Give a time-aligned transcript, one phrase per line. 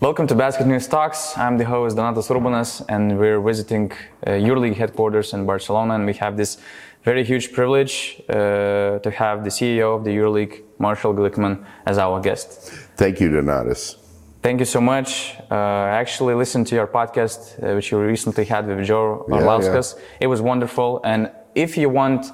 [0.00, 1.36] Welcome to Basket News Talks.
[1.36, 3.92] I'm the host Donatas Urbonas, and we're visiting
[4.26, 6.56] uh, EuroLeague headquarters in Barcelona, and we have this
[7.04, 12.18] very huge privilege uh, to have the CEO of the EuroLeague, Marshall Glickman, as our
[12.18, 12.72] guest.
[12.96, 13.96] Thank you, Donatas.
[14.40, 15.34] Thank you so much.
[15.50, 19.96] Uh, I actually listened to your podcast, uh, which you recently had with Joe Orlauskas.
[19.96, 20.18] Yeah, yeah.
[20.20, 22.24] It was wonderful, and if you want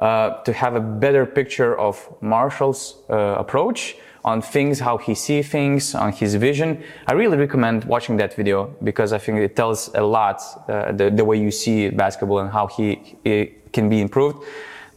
[0.00, 3.94] uh, to have a better picture of Marshall's uh, approach
[4.24, 6.82] on things, how he sees things, on his vision.
[7.06, 11.10] I really recommend watching that video because I think it tells a lot uh, the,
[11.10, 14.44] the, way you see basketball and how he, he, can be improved.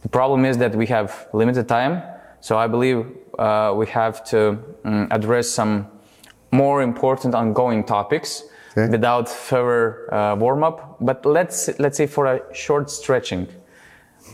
[0.02, 2.02] The problem is that we have limited time,
[2.40, 3.06] so I believe
[3.38, 5.88] uh, we have to um, address some
[6.50, 8.90] more important ongoing topics okay.
[8.90, 10.98] without further uh, warm up.
[11.00, 13.48] But let's let's say for a short stretching,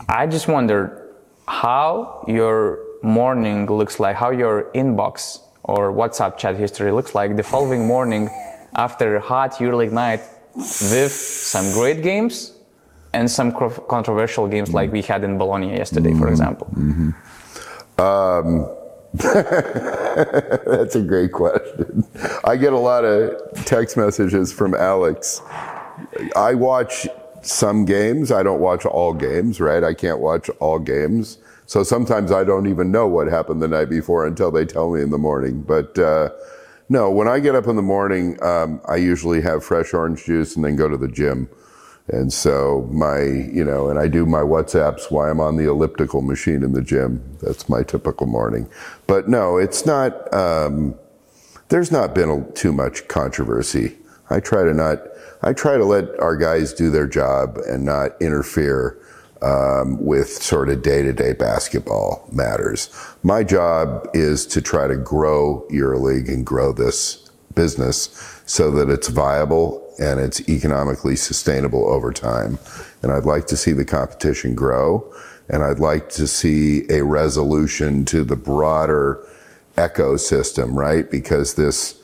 [0.09, 1.09] I just wonder
[1.47, 7.43] how your morning looks like, how your inbox or WhatsApp chat history looks like the
[7.43, 8.29] following morning
[8.75, 10.21] after a hot EuroLeague night
[10.55, 12.53] with some great games
[13.13, 13.51] and some
[13.87, 14.77] controversial games mm-hmm.
[14.77, 16.19] like we had in Bologna yesterday, mm-hmm.
[16.19, 16.67] for example?
[16.75, 18.01] Mm-hmm.
[18.01, 18.69] Um,
[20.73, 22.03] that's a great question.
[22.43, 25.41] I get a lot of text messages from Alex.
[26.35, 27.07] I watch
[27.43, 28.31] some games.
[28.31, 29.83] I don't watch all games, right?
[29.83, 31.37] I can't watch all games.
[31.65, 35.01] So sometimes I don't even know what happened the night before until they tell me
[35.01, 35.61] in the morning.
[35.61, 36.29] But uh,
[36.89, 40.55] no, when I get up in the morning, um, I usually have fresh orange juice
[40.55, 41.49] and then go to the gym.
[42.09, 46.21] And so my, you know, and I do my WhatsApps while I'm on the elliptical
[46.21, 47.23] machine in the gym.
[47.41, 48.69] That's my typical morning.
[49.07, 50.95] But no, it's not, um,
[51.69, 53.95] there's not been a, too much controversy.
[54.29, 54.99] I try to not,
[55.41, 58.99] I try to let our guys do their job and not interfere
[59.43, 62.89] um, with sort of day to day basketball matters.
[63.23, 69.09] My job is to try to grow EuroLeague and grow this business so that it's
[69.09, 72.57] viable and it's economically sustainable over time.
[73.01, 75.13] And I'd like to see the competition grow.
[75.49, 79.23] And I'd like to see a resolution to the broader
[79.75, 81.09] ecosystem, right?
[81.11, 82.01] Because this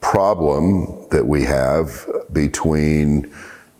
[0.00, 3.32] problem that we have between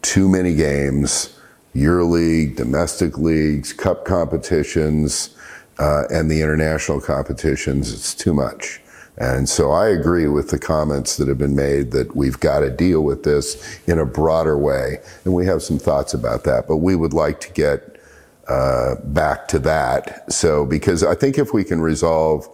[0.03, 1.34] too many games,
[1.75, 5.37] EuroLeague, domestic leagues, cup competitions,
[5.79, 8.81] uh, and the international competitions, it's too much.
[9.17, 12.71] And so I agree with the comments that have been made that we've got to
[12.71, 14.99] deal with this in a broader way.
[15.25, 18.01] And we have some thoughts about that, but we would like to get
[18.49, 20.33] uh, back to that.
[20.33, 22.49] So, because I think if we can resolve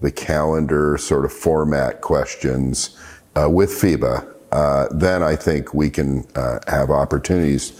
[0.00, 2.98] the calendar sort of format questions
[3.34, 7.70] uh, with FIBA, uh, then I think we can uh, have opportunities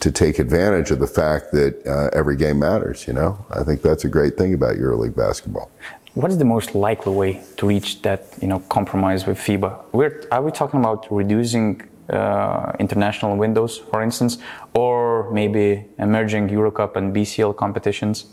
[0.00, 3.06] to take advantage of the fact that uh, every game matters.
[3.06, 5.70] You know, I think that's a great thing about EuroLeague basketball.
[6.14, 9.70] What is the most likely way to reach that you know compromise with FIBA?
[9.92, 14.38] We're, are we talking about reducing uh, international windows, for instance,
[14.74, 18.26] or maybe emerging EuroCup and BCL competitions?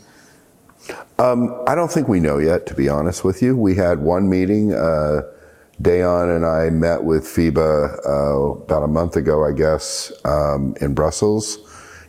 [1.18, 3.56] Um, I don't think we know yet, to be honest with you.
[3.56, 4.72] We had one meeting.
[4.72, 5.22] Uh,
[5.82, 10.94] Dejan and I met with FIBA uh, about a month ago, I guess, um, in
[10.94, 11.58] Brussels.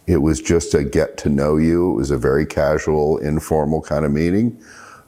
[0.07, 1.91] It was just a get to know you.
[1.91, 4.57] It was a very casual, informal kind of meeting.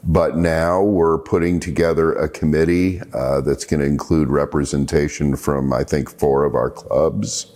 [0.03, 5.85] But now we're putting together a committee uh, that's going to include representation from, I
[5.85, 7.55] think, four of our clubs,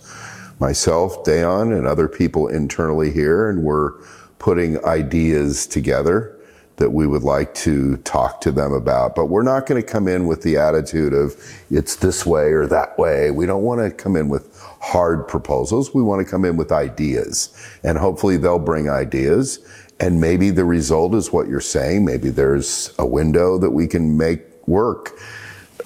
[0.58, 3.50] myself, Dejan, and other people internally here.
[3.50, 3.92] And we're
[4.38, 6.33] putting ideas together
[6.76, 9.14] that we would like to talk to them about.
[9.14, 11.34] But we're not going to come in with the attitude of
[11.70, 13.30] it's this way or that way.
[13.30, 15.94] We don't want to come in with hard proposals.
[15.94, 19.60] We want to come in with ideas and hopefully they'll bring ideas.
[20.00, 22.04] And maybe the result is what you're saying.
[22.04, 25.12] Maybe there's a window that we can make work.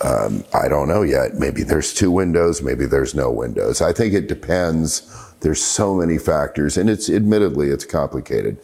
[0.03, 1.35] Um, I don't know yet.
[1.35, 2.63] Maybe there's two windows.
[2.63, 3.83] Maybe there's no windows.
[3.83, 5.03] I think it depends.
[5.41, 8.59] There's so many factors and it's admittedly, it's complicated.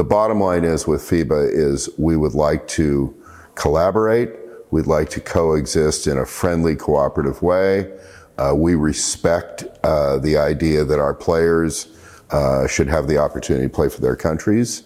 [0.00, 3.14] The bottom line is with FIBA is we would like to
[3.54, 4.30] collaborate.
[4.70, 7.92] We'd like to coexist in a friendly, cooperative way.
[8.38, 11.88] Uh, we respect uh, the idea that our players
[12.30, 14.84] uh, should have the opportunity to play for their countries,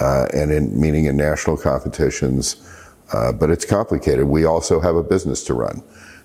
[0.00, 2.64] uh, and in meaning in national competitions.
[3.12, 4.26] Uh, but it's complicated.
[4.26, 5.82] We also have a business to run,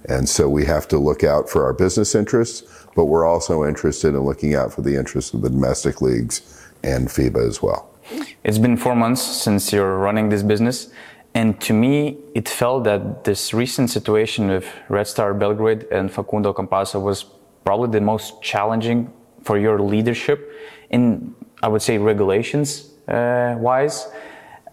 [0.08, 2.86] and so we have to look out for our business interests.
[2.96, 7.08] But we're also interested in looking out for the interests of the domestic leagues and
[7.08, 7.87] FIBA as well.
[8.44, 10.90] It's been four months since you're running this business.
[11.34, 16.54] And to me, it felt that this recent situation with Red Star Belgrade and Facundo
[16.54, 17.26] Campazzo was
[17.64, 19.14] probably the most challenging
[19.44, 20.52] for your leadership
[20.90, 24.08] in, I would say, regulations uh, wise.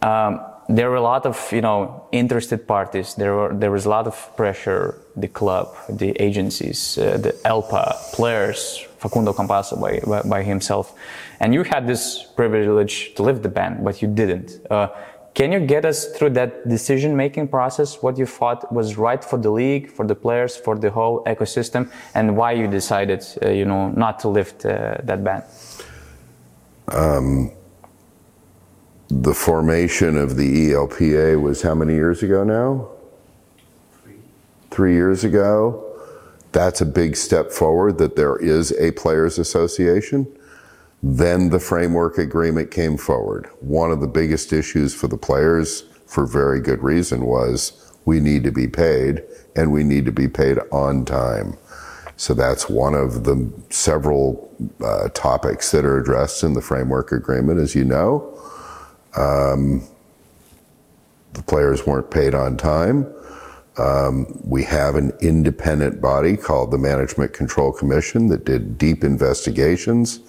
[0.00, 3.14] Um, there were a lot of you know interested parties.
[3.14, 5.00] There were there was a lot of pressure.
[5.16, 10.92] The club, the agencies, uh, the ELPA players, Facundo Campazzo by, by, by himself,
[11.40, 14.60] and you had this privilege to lift the ban, but you didn't.
[14.70, 14.88] Uh,
[15.34, 18.00] can you get us through that decision making process?
[18.00, 21.90] What you thought was right for the league, for the players, for the whole ecosystem,
[22.14, 25.42] and why you decided, uh, you know, not to lift uh, that ban?
[26.88, 27.50] Um,
[29.08, 32.90] the formation of the ELPA was how many years ago now?
[34.02, 34.14] Three.
[34.70, 35.80] Three years ago.
[36.52, 40.28] That's a big step forward that there is a players association.
[41.06, 43.50] Then the framework agreement came forward.
[43.60, 48.42] One of the biggest issues for the players, for very good reason, was we need
[48.44, 49.22] to be paid
[49.54, 51.58] and we need to be paid on time.
[52.16, 54.50] So that's one of the several
[54.82, 58.40] uh, topics that are addressed in the framework agreement, as you know.
[59.14, 59.86] Um,
[61.34, 63.12] the players weren't paid on time.
[63.76, 70.20] Um, we have an independent body called the Management Control Commission that did deep investigations.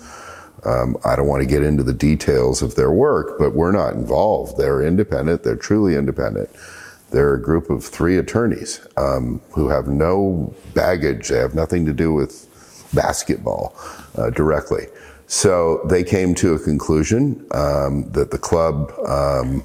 [0.64, 3.94] Um, I don't want to get into the details of their work, but we're not
[3.94, 4.58] involved.
[4.58, 5.44] They're independent.
[5.44, 6.50] They're truly independent.
[7.12, 11.30] They're a group of three attorneys um, who have no baggage.
[11.30, 13.76] They have nothing to do with basketball
[14.18, 14.88] uh, directly.
[15.28, 19.64] So they came to a conclusion um, that the club um,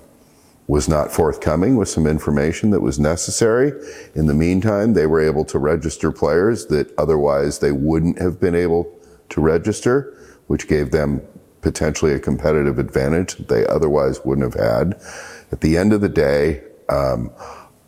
[0.66, 3.72] was not forthcoming with some information that was necessary.
[4.14, 8.54] In the meantime, they were able to register players that otherwise they wouldn't have been
[8.54, 8.90] able
[9.30, 10.16] to register,
[10.50, 11.22] which gave them
[11.60, 15.00] potentially a competitive advantage that they otherwise wouldn't have had.
[15.52, 17.30] At the end of the day, um,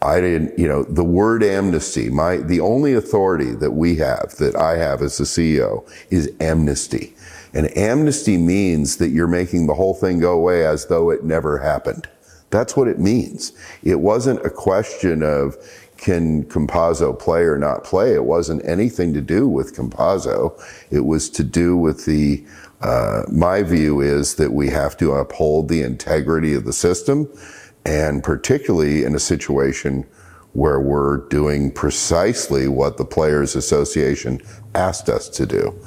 [0.01, 4.55] I didn't, you know, the word amnesty, my, the only authority that we have, that
[4.55, 7.17] I have as the CEO is amnesty.
[7.53, 11.59] And amnesty means that you're making the whole thing go away as though it never
[11.59, 12.09] happened.
[12.51, 13.51] That's what it means.
[13.83, 15.57] It wasn't a question of
[16.03, 18.13] can Campazzo play or not play.
[18.13, 20.61] It wasn't anything to do with Campazzo.
[20.91, 22.45] It was to do with the,
[22.81, 27.29] uh, my view is that we have to uphold the integrity of the system
[27.85, 30.05] and particularly in a situation
[30.53, 34.41] where we're doing precisely what the Players Association
[34.75, 35.79] asked us to do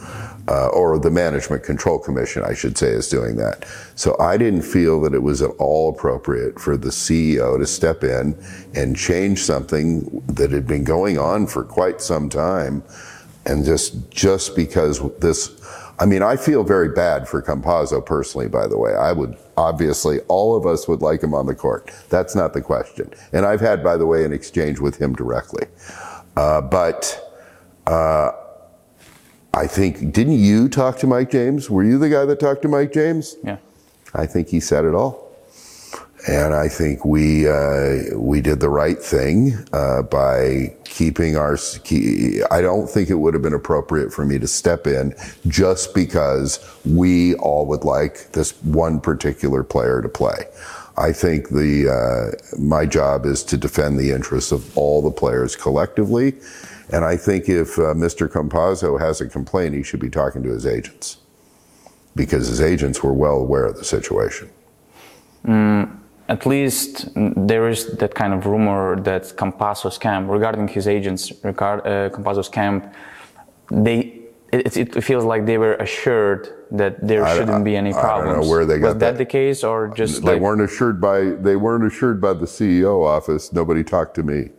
[0.47, 3.65] uh, or the Management Control Commission, I should say, is doing that.
[3.95, 8.03] So I didn't feel that it was at all appropriate for the CEO to step
[8.03, 8.37] in
[8.75, 12.83] and change something that had been going on for quite some time.
[13.45, 15.61] And just, just because this,
[15.99, 18.93] I mean, I feel very bad for Campazzo personally, by the way.
[18.93, 21.91] I would, obviously, all of us would like him on the court.
[22.09, 23.11] That's not the question.
[23.33, 25.67] And I've had, by the way, an exchange with him directly.
[26.35, 27.21] Uh, but,
[27.87, 28.31] uh,
[29.55, 31.69] I think, didn't you talk to Mike James?
[31.69, 33.37] Were you the guy that talked to Mike James?
[33.41, 33.57] Yeah.
[34.13, 35.23] I think he said it all.
[36.27, 41.55] And I think we uh, we did the right thing uh, by keeping our.
[41.83, 45.13] Key, I don't think it would have been appropriate for me to step in
[45.47, 50.45] just because we all would like this one particular player to play.
[50.97, 55.55] I think the uh, my job is to defend the interests of all the players
[55.55, 56.33] collectively,
[56.91, 58.27] and I think if uh, Mr.
[58.27, 61.17] Campazzo has a complaint, he should be talking to his agents
[62.15, 64.49] because his agents were well aware of the situation.
[65.45, 65.97] Mm,
[66.29, 71.81] at least there is that kind of rumor that Campazzo's camp, regarding his agents, regard
[71.81, 72.93] uh, Campazzo's camp,
[73.69, 74.21] they
[74.51, 78.29] it, it, feels like they were assured that there shouldn't I, be any problems.
[78.29, 80.41] I don't know where they got Was that, that the case, or just they like,
[80.41, 83.51] weren't assured by they weren't assured by the CEO office.
[83.51, 84.49] Nobody talked to me.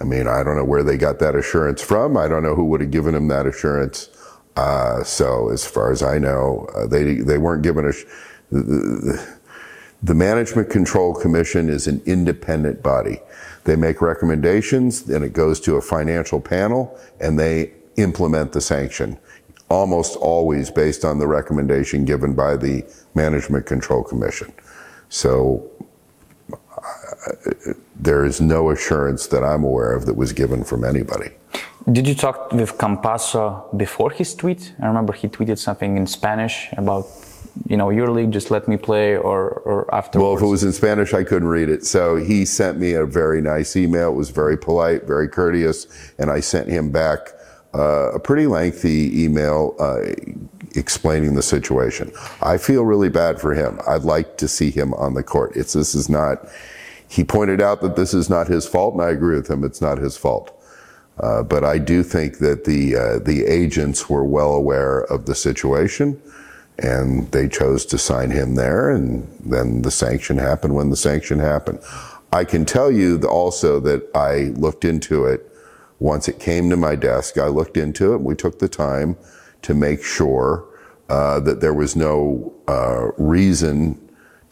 [0.00, 2.16] I mean, I don't know where they got that assurance from.
[2.16, 4.10] I don't know who would have given them that assurance.
[4.56, 7.92] Uh, so, as far as I know, uh, they they weren't given a.
[8.50, 9.36] The,
[10.02, 13.20] the Management Control Commission is an independent body.
[13.64, 19.18] They make recommendations, and it goes to a financial panel, and they implement the sanction,
[19.68, 22.84] almost always based on the recommendation given by the
[23.14, 24.52] Management Control Commission.
[25.08, 25.68] So
[27.94, 31.30] there is no assurance that I'm aware of that was given from anybody.
[31.90, 34.74] Did you talk with Campazzo before his tweet?
[34.82, 37.06] I remember he tweeted something in Spanish about,
[37.68, 40.24] you know, your league, just let me play, or, or afterwards.
[40.24, 41.86] Well, if it was in Spanish, I couldn't read it.
[41.86, 44.10] So he sent me a very nice email.
[44.10, 45.86] It was very polite, very courteous,
[46.18, 47.32] and I sent him back
[47.72, 50.00] uh, a pretty lengthy email uh,
[50.74, 52.10] explaining the situation.
[52.42, 53.80] I feel really bad for him.
[53.86, 55.52] I'd like to see him on the court.
[55.54, 56.48] It's this is not
[57.08, 59.64] he pointed out that this is not his fault, and I agree with him.
[59.64, 60.52] It's not his fault.
[61.18, 65.34] Uh, but I do think that the uh, the agents were well aware of the
[65.34, 66.20] situation,
[66.78, 71.38] And they chose to sign him there, and then the sanction happened when the sanction
[71.38, 71.78] happened.
[72.32, 75.50] I can tell you also that I looked into it
[76.00, 77.38] once it came to my desk.
[77.38, 78.20] I looked into it.
[78.20, 79.16] We took the time
[79.62, 80.66] to make sure
[81.08, 84.05] uh, that there was no uh, reason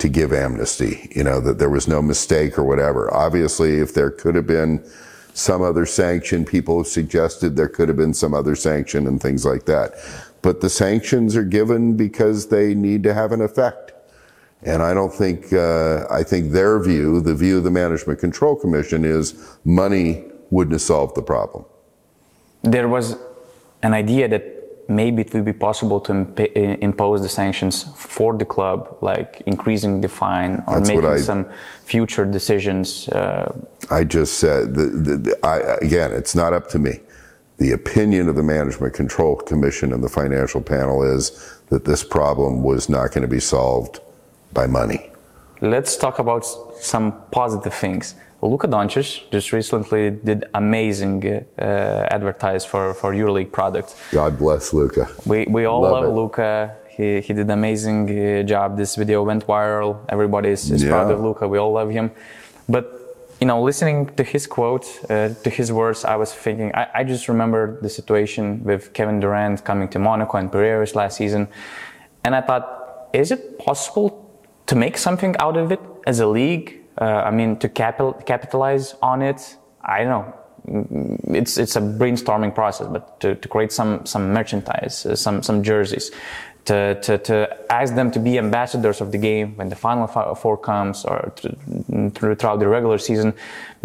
[0.04, 3.12] to give amnesty, you know, that there was no mistake or whatever.
[3.14, 4.84] Obviously, if there could have been
[5.32, 9.46] some other sanction, people have suggested there could have been some other sanction and things
[9.46, 9.94] like that.
[10.42, 13.94] But the sanctions are given because they need to have an effect.
[14.62, 18.56] And I don't think, uh, I think their view, the view of the Management Control
[18.56, 21.64] Commission is money wouldn't have solved the problem.
[22.60, 23.16] There was
[23.82, 24.53] an idea that
[24.88, 30.00] maybe it would be possible to imp- impose the sanctions for the club, like increasing
[30.00, 31.46] the fine or That's making I, some
[31.84, 33.08] future decisions.
[33.08, 33.52] Uh,
[33.90, 37.00] I just said, the, the, the, I, again, it's not up to me.
[37.58, 42.62] The opinion of the Management Control Commission and the financial panel is that this problem
[42.62, 44.00] was not going to be solved
[44.52, 45.10] by money.
[45.60, 46.44] Let's talk about
[46.80, 48.16] some positive things.
[48.46, 53.96] Luka Doncic just recently did amazing uh, advertise for for EuroLeague product.
[54.12, 55.08] God bless Luka.
[55.24, 56.76] We we all love, love Luka.
[56.88, 58.76] He he did amazing uh, job.
[58.76, 59.98] This video went viral.
[60.08, 60.90] Everybody is, is yeah.
[60.90, 61.48] proud of Luka.
[61.48, 62.10] We all love him.
[62.68, 62.84] But
[63.40, 66.70] you know, listening to his quote, uh, to his words, I was thinking.
[66.74, 71.16] I, I just remember the situation with Kevin Durant coming to Monaco and Piraeus last
[71.16, 71.48] season,
[72.24, 74.08] and I thought, is it possible
[74.66, 76.83] to make something out of it as a league?
[77.00, 80.34] Uh, I mean, to capital, capitalize on it, I don't know.
[81.34, 85.62] It's it's a brainstorming process, but to, to create some some merchandise, uh, some some
[85.62, 86.10] jerseys,
[86.64, 90.56] to, to, to ask them to be ambassadors of the game when the final four
[90.56, 93.34] comes or to, throughout the regular season.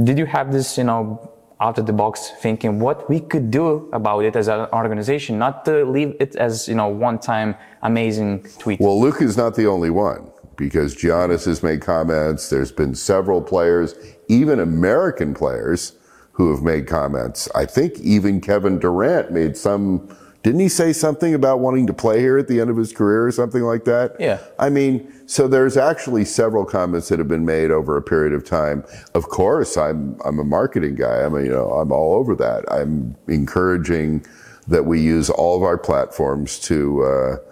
[0.01, 3.89] Did you have this, you know, out of the box thinking what we could do
[3.91, 8.45] about it as an organization, not to leave it as, you know, one time amazing
[8.59, 8.79] tweet?
[8.79, 12.49] Well, Luke is not the only one because Giannis has made comments.
[12.49, 13.95] There's been several players,
[14.27, 15.93] even American players,
[16.33, 17.49] who have made comments.
[17.55, 20.15] I think even Kevin Durant made some.
[20.41, 23.27] Didn't he say something about wanting to play here at the end of his career
[23.27, 24.15] or something like that?
[24.19, 24.39] Yeah.
[24.57, 28.45] I mean, so there's actually several comments that have been made over a period of
[28.45, 28.85] time.
[29.15, 31.23] Of course, I'm I'm a marketing guy.
[31.23, 32.69] I'm a, you know I'm all over that.
[32.71, 34.25] I'm encouraging
[34.67, 37.03] that we use all of our platforms to.
[37.03, 37.48] Uh,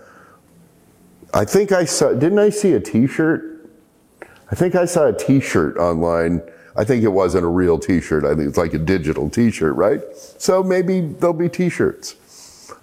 [1.37, 3.69] I think I saw, didn't I see a t-shirt?
[4.51, 6.41] I think I saw a t-shirt online.
[6.75, 8.25] I think it wasn't a real t-shirt.
[8.25, 10.01] I think it's like a digital t-shirt, right?
[10.39, 12.15] So maybe there'll be t-shirts.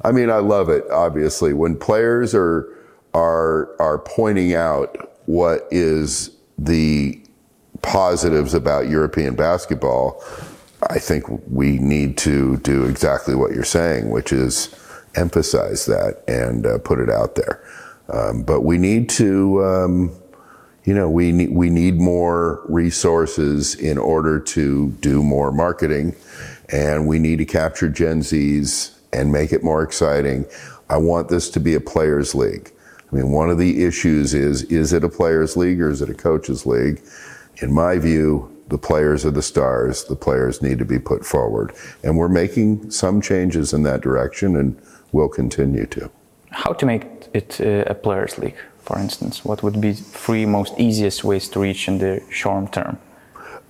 [0.05, 1.53] I mean, I love it, obviously.
[1.53, 2.73] When players are,
[3.13, 7.21] are, are pointing out what is the
[7.83, 10.23] positives about European basketball,
[10.91, 14.73] I think we need to do exactly what you're saying, which is
[15.17, 17.64] emphasize that and uh, put it out there.
[18.09, 20.21] Um, but we need to, um,
[20.85, 26.15] you know, we need, we need more resources in order to do more marketing
[26.71, 30.45] and we need to capture Gen Zs and make it more exciting.
[30.91, 32.73] I want this to be a players league.
[33.11, 36.11] I mean, one of the issues is, is it a players league or is it
[36.11, 37.01] a coaches league?
[37.63, 40.05] In my view, the players are the stars.
[40.05, 41.73] The players need to be put forward.
[42.03, 44.81] And we're making some changes in that direction and
[45.13, 46.11] we'll continue to.
[46.55, 49.45] How to make it uh, a players league, for instance?
[49.45, 52.99] What would be three most easiest ways to reach in the short term?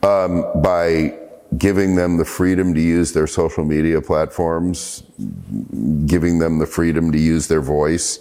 [0.02, 1.14] Um, by
[1.56, 5.02] giving them the freedom to use their social media platforms,
[6.06, 8.20] giving them the freedom to use their voice,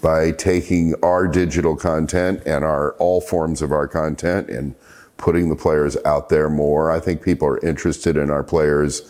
[0.00, 4.74] by taking our digital content and our all forms of our content and
[5.16, 6.90] putting the players out there more.
[6.90, 9.02] I think people are interested in our players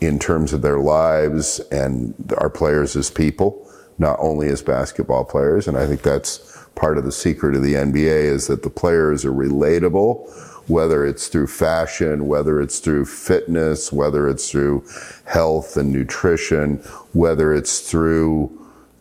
[0.00, 3.66] in terms of their lives and our players as people
[4.02, 5.66] not only as basketball players.
[5.66, 9.24] And I think that's part of the secret of the NBA is that the players
[9.24, 10.28] are relatable,
[10.68, 14.84] whether it's through fashion, whether it's through fitness, whether it's through
[15.24, 16.76] health and nutrition,
[17.12, 18.50] whether it's through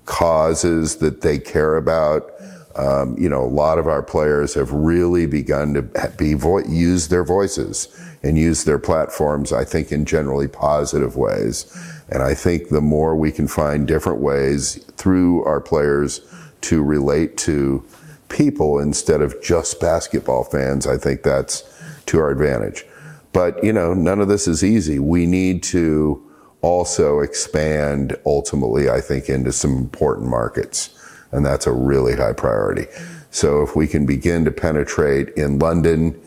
[0.05, 2.31] causes that they care about.
[2.75, 7.10] Um, you know, a lot of our players have really begun to be vo- use
[7.10, 7.88] their voices
[8.24, 11.65] and use their platforms, I think, in generally positive ways.
[12.12, 16.22] And I think the more we can find different ways through our players
[16.62, 17.86] to relate to
[18.27, 21.63] people instead of just basketball fans, I think that's
[22.08, 22.86] to our advantage.
[23.34, 25.00] But, you know, none of this is easy.
[25.00, 26.22] We need to
[26.62, 30.89] also expand ultimately, I think, into some important markets.
[31.32, 32.88] And that's a really high priority.
[33.32, 36.22] So if we can begin to penetrate in London,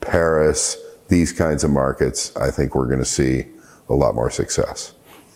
[0.00, 0.76] Paris,
[1.06, 3.46] these kinds of markets, I think we're going to see
[3.88, 4.92] a lot more success.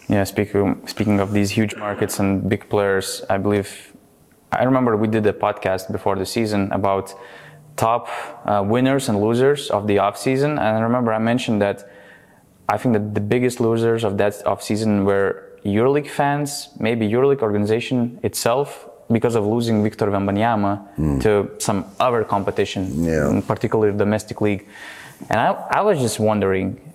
[0.08, 3.92] Yeah, speaking speaking of these huge markets and big players, I believe
[4.50, 7.14] I remember we did a podcast before the season about
[7.76, 8.08] top
[8.44, 11.88] uh, winners and losers of the off season, and I remember I mentioned that
[12.68, 17.42] I think that the biggest losers of that off season were EuroLeague fans, maybe EuroLeague
[17.42, 21.20] organization itself, because of losing Victor Wembanyama mm.
[21.22, 23.40] to some other competition, yeah.
[23.46, 24.66] particularly domestic league.
[25.28, 26.91] And I, I was just wondering,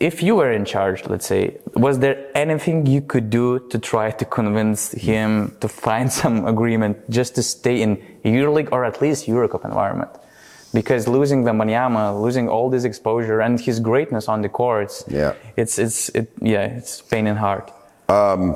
[0.00, 4.10] if you were in charge, let's say, was there anything you could do to try
[4.10, 9.26] to convince him to find some agreement just to stay in EuroLeague or at least
[9.28, 10.10] Eurocup environment?
[10.72, 15.34] Because losing the Wembanyama, losing all this exposure and his greatness on the courts, yeah,
[15.56, 17.72] it's it's it, yeah, it's pain in heart.
[18.08, 18.54] Um,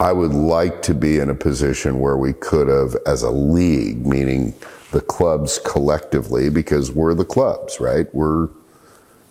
[0.00, 4.04] I would like to be in a position where we could have, as a league,
[4.04, 4.52] meaning
[4.90, 8.12] the clubs collectively, because we're the clubs, right?
[8.14, 8.48] We're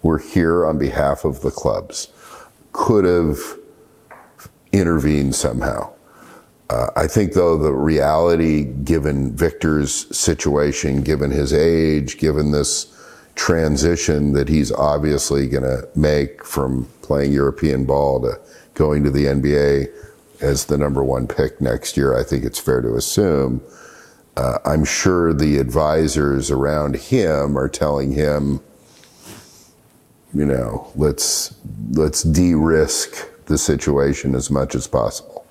[0.04, 2.10] we're here on behalf of the clubs.
[2.72, 3.40] Could have
[4.72, 5.94] intervened somehow.
[6.70, 12.94] Uh, I think, though, the reality, given Victor's situation, given his age, given this
[13.36, 18.40] transition that he's obviously going to make from playing European ball to
[18.74, 19.88] going to the NBA
[20.42, 23.62] as the number one pick next year, I think it's fair to assume.
[24.38, 28.60] Uh, I'm sure the advisors around him are telling him,
[30.32, 31.56] you know, let's
[31.94, 35.44] let's de-risk the situation as much as possible.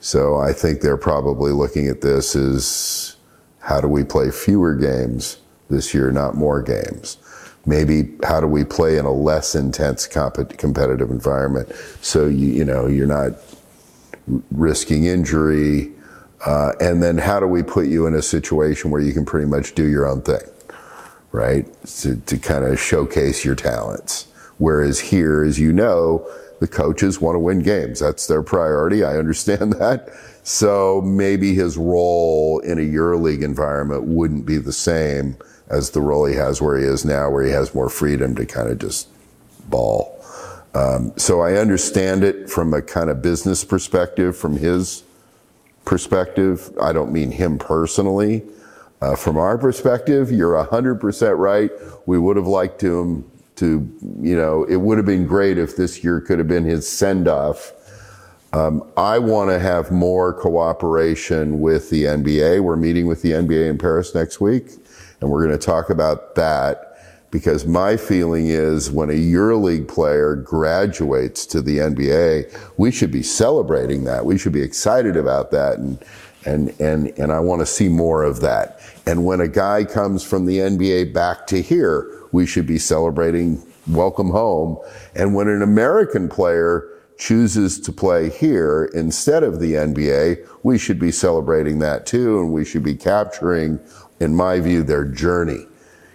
[0.00, 3.16] So I think they're probably looking at this as
[3.60, 5.38] how do we play fewer games
[5.70, 7.16] this year, not more games.
[7.64, 12.64] Maybe how do we play in a less intense comp- competitive environment so you you
[12.66, 13.32] know you're not
[14.50, 15.94] risking injury?
[16.44, 19.46] Uh, and then how do we put you in a situation where you can pretty
[19.46, 20.42] much do your own thing,
[21.32, 21.66] right?
[22.00, 24.28] To, to kind of showcase your talents.
[24.58, 26.28] Whereas here, as you know,
[26.60, 28.00] the coaches want to win games.
[28.00, 29.04] That's their priority.
[29.04, 30.10] I understand that.
[30.42, 35.36] So maybe his role in a EuroLeague environment wouldn't be the same
[35.68, 38.46] as the role he has where he is now, where he has more freedom to
[38.46, 39.08] kind of just
[39.68, 40.14] ball.
[40.74, 45.02] Um, so I understand it from a kind of business perspective, from his
[45.88, 46.70] perspective.
[46.80, 48.44] I don't mean him personally.
[49.00, 51.70] Uh, from our perspective, you're 100% right.
[52.04, 53.24] We would have liked him
[53.56, 56.86] to, you know, it would have been great if this year could have been his
[56.86, 57.72] send off.
[58.52, 62.60] Um, I want to have more cooperation with the NBA.
[62.60, 64.72] We're meeting with the NBA in Paris next week,
[65.20, 66.87] and we're going to talk about that
[67.30, 73.22] because my feeling is when a EuroLeague player graduates to the NBA, we should be
[73.22, 74.24] celebrating that.
[74.24, 75.78] We should be excited about that.
[75.78, 76.02] And,
[76.46, 78.80] and, and, and I want to see more of that.
[79.06, 83.62] And when a guy comes from the NBA back to here, we should be celebrating
[83.86, 84.78] welcome home.
[85.14, 86.88] And when an American player
[87.18, 92.40] chooses to play here instead of the NBA, we should be celebrating that too.
[92.40, 93.80] And we should be capturing,
[94.20, 95.66] in my view, their journey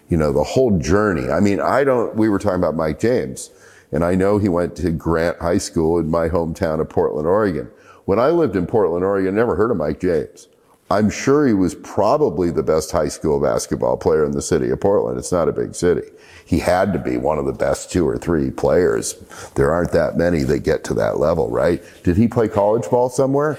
[0.10, 1.30] you know, the whole journey.
[1.30, 3.50] I mean, I don't, we were talking about Mike James,
[3.92, 7.70] and I know he went to Grant High School in my hometown of Portland, Oregon.
[8.06, 10.48] When I lived in Portland, Oregon, never heard of Mike James.
[10.92, 14.80] I'm sure he was probably the best high school basketball player in the city of
[14.82, 15.18] Portland.
[15.18, 16.04] It's not a big city.
[16.46, 19.14] He had to be one of the best two or three players.
[19.56, 21.82] There aren't that many that get to that level, right?
[22.04, 23.58] Did he play college ball somewhere?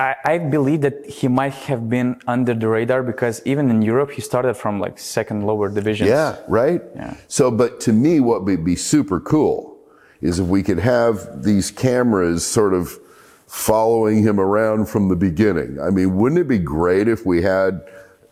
[0.00, 4.12] I, I, believe that he might have been under the radar because even in Europe,
[4.12, 6.08] he started from like second lower divisions.
[6.08, 6.80] Yeah, right?
[6.96, 7.16] Yeah.
[7.28, 9.78] So, but to me, what would be super cool
[10.22, 12.98] is if we could have these cameras sort of
[13.46, 15.78] following him around from the beginning.
[15.78, 17.82] I mean, wouldn't it be great if we had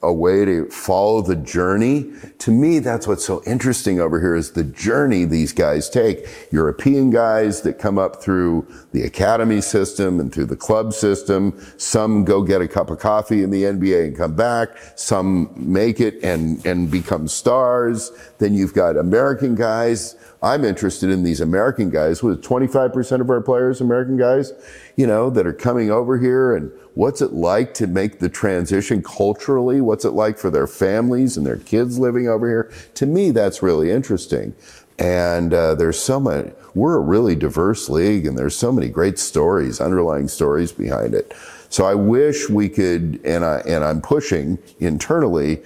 [0.02, 2.12] a way to follow the journey.
[2.38, 6.26] To me, that's what's so interesting over here is the journey these guys take.
[6.52, 11.61] European guys that come up through the academy system and through the club system.
[11.78, 14.68] Some go get a cup of coffee in the NBA and come back.
[14.94, 18.12] Some make it and, and become stars.
[18.38, 22.22] Then you've got American guys I'm interested in these American guys.
[22.22, 24.53] With 25% of our players, American guys,
[24.96, 29.03] you know, that are coming over here and what's it like to make the transition
[29.03, 29.81] culturally?
[29.81, 32.72] What's it like for their families and their kids living over here?
[32.94, 34.55] To me, that's really interesting.
[35.01, 39.18] And uh, there's so many, we're a really diverse league and there's so many great
[39.18, 41.35] stories, underlying stories behind it.
[41.68, 45.62] So I wish we could, and I, and I'm pushing internally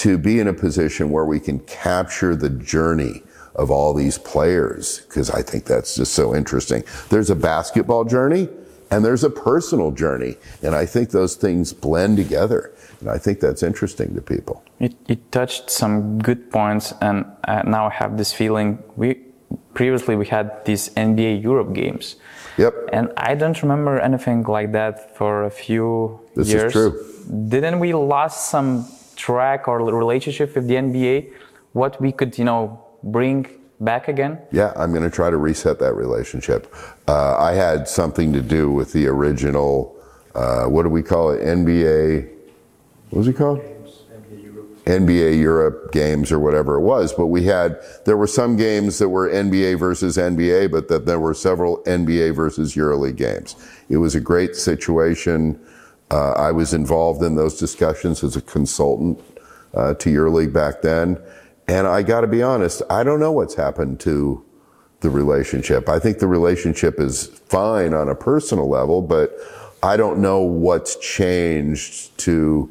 [0.00, 3.22] to be in a position where we can capture the journey
[3.54, 6.84] of all these players because I think that's just so interesting.
[7.10, 8.48] There's a basketball journey
[8.90, 10.36] and there's a personal journey.
[10.62, 12.72] And I think those things blend together.
[13.00, 14.64] And I think that's interesting to people.
[14.78, 16.94] It, it touched some good points.
[17.02, 19.18] And uh, now I have this feeling we,
[19.74, 22.16] previously we had these NBA Europe games.
[22.56, 22.74] Yep.
[22.90, 26.72] And I don't remember anything like that for a few this years.
[26.72, 26.92] This is
[27.26, 27.48] true.
[27.48, 28.88] Didn't we lost some
[29.20, 31.32] track our relationship with the NBA?
[31.72, 33.46] What we could, you know, bring
[33.80, 34.38] back again?
[34.50, 36.74] Yeah, I'm going to try to reset that relationship.
[37.06, 39.96] Uh, I had something to do with the original,
[40.34, 41.40] uh, what do we call it?
[41.42, 42.28] NBA,
[43.10, 43.60] what was it called?
[44.86, 49.08] NBA Europe games or whatever it was, but we had there were some games that
[49.08, 53.56] were NBA versus NBA, but that there were several NBA versus EuroLeague games.
[53.88, 55.60] It was a great situation.
[56.10, 59.20] Uh, I was involved in those discussions as a consultant
[59.74, 61.20] uh, to league back then,
[61.68, 64.44] and I got to be honest, I don't know what's happened to
[65.00, 65.88] the relationship.
[65.88, 69.32] I think the relationship is fine on a personal level, but
[69.82, 72.68] I don't know what's changed to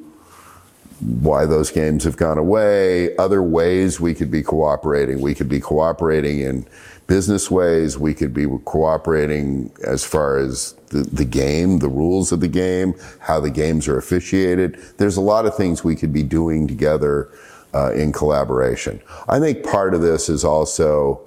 [1.00, 5.22] why those games have gone away, other ways we could be cooperating.
[5.22, 6.68] We could be cooperating in
[7.10, 7.98] business ways.
[7.98, 12.94] We could be cooperating as far as the, the game, the rules of the game,
[13.20, 14.78] how the games are officiated.
[14.98, 17.32] There's a lot of things we could be doing together
[17.74, 19.02] uh, in collaboration.
[19.28, 21.20] I think part of this is also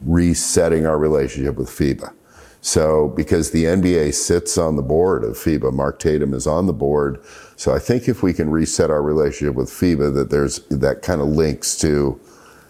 [0.00, 2.12] resetting our relationship with FIBA.
[2.60, 6.72] So, because the NBA sits on the board of FIBA, Mark Tatum is on the
[6.72, 7.22] board.
[7.54, 11.20] So, I think if we can reset our relationship with FIBA, that there's that kind
[11.20, 12.20] of links to,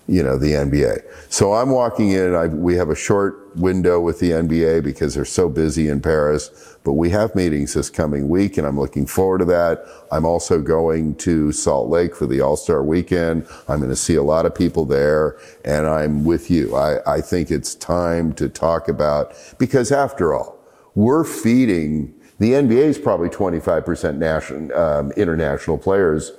[0.09, 1.03] you know, the NBA.
[1.31, 2.35] So, I'm walking in.
[2.35, 6.77] I, we have a short window with the NBA because they're so busy in Paris.
[6.85, 9.85] But we have meetings this coming week, and I'm looking forward to that.
[10.11, 13.47] I'm also going to Salt Lake for the All Star Weekend.
[13.69, 16.75] I'm going to see a lot of people there, and I'm with you.
[16.75, 20.59] I, I think it's time to talk about because, after all,
[20.95, 26.33] we're feeding the NBA is probably 25% national, um, international players,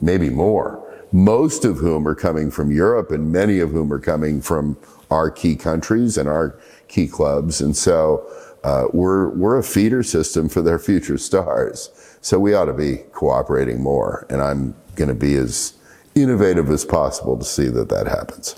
[0.00, 0.86] maybe more.
[1.12, 4.76] Most of whom are coming from Europe, and many of whom are coming from
[5.10, 7.60] our key countries and our key clubs.
[7.60, 8.24] And so
[8.62, 11.90] uh, we're, we're a feeder system for their future stars.
[12.20, 14.26] So we ought to be cooperating more.
[14.30, 15.74] And I'm going to be as
[16.14, 18.54] innovative as possible to see that that happens.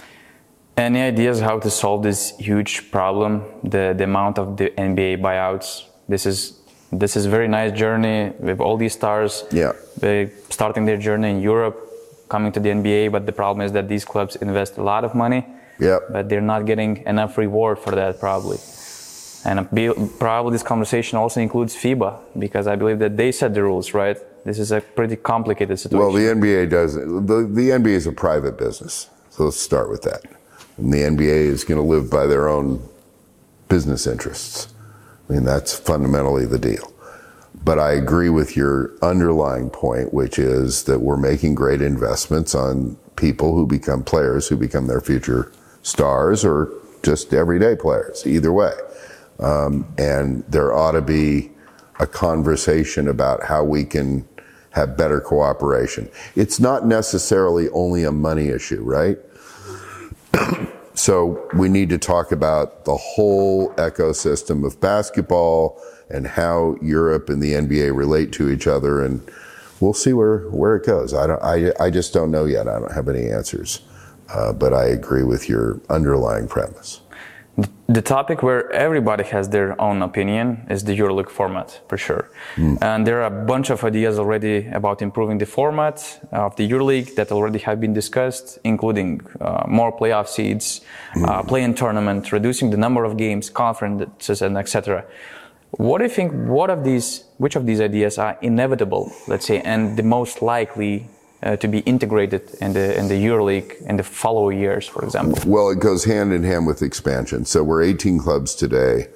[0.77, 5.85] Any ideas how to solve this huge problem, the, the amount of the NBA buyouts?
[6.09, 6.59] This is
[6.93, 9.45] this is a very nice journey with all these stars.
[9.51, 9.73] Yeah.
[9.99, 11.92] They starting their journey in Europe,
[12.29, 15.15] coming to the NBA, but the problem is that these clubs invest a lot of
[15.15, 15.47] money.
[15.79, 15.99] Yeah.
[16.11, 18.59] But they're not getting enough reward for that probably.
[19.45, 19.69] And
[20.19, 24.17] probably this conversation also includes FIBA because I believe that they set the rules, right?
[24.45, 25.99] This is a pretty complicated situation.
[25.99, 26.95] Well, the NBA does.
[26.95, 30.23] The, the NBA is a private business, so let's start with that.
[30.77, 32.89] And the NBA is going to live by their own
[33.69, 34.73] business interests.
[35.29, 36.92] I mean, that's fundamentally the deal.
[37.65, 42.97] But I agree with your underlying point, which is that we're making great investments on
[43.17, 46.73] people who become players, who become their future stars, or
[47.03, 48.73] just everyday players, either way.
[49.39, 51.51] Um, and there ought to be
[52.01, 54.27] a conversation about how we can
[54.71, 56.09] have better cooperation.
[56.35, 59.19] It's not necessarily only a money issue, right?
[60.95, 65.81] so we need to talk about the whole ecosystem of basketball
[66.13, 69.23] and how Europe and the NBA relate to each other, and
[69.81, 71.15] we'll see where, where it goes.
[71.15, 72.69] I, don't, I, I just don't know yet.
[72.69, 73.81] I don't have any answers,
[74.29, 77.01] uh, but I agree with your underlying premise.
[77.87, 82.31] The topic where everybody has their own opinion is the EuroLeague format, for sure.
[82.57, 82.79] Mm.
[82.81, 85.97] And there are a bunch of ideas already about improving the format
[86.33, 90.81] of the EuroLeague that already have been discussed, including uh, more playoff seeds,
[91.15, 91.29] mm.
[91.29, 95.05] uh, play-in tournament, reducing the number of games, conferences, and etc.
[95.79, 96.33] What do you think?
[96.33, 97.25] What of these?
[97.39, 101.07] Which of these ideas are inevitable, let's say, and the most likely
[101.43, 105.39] uh, to be integrated in the in the EuroLeague in the following years, for example?
[105.47, 107.47] Well, it goes hand in hand with expansion.
[107.47, 109.09] So we're 18 clubs today.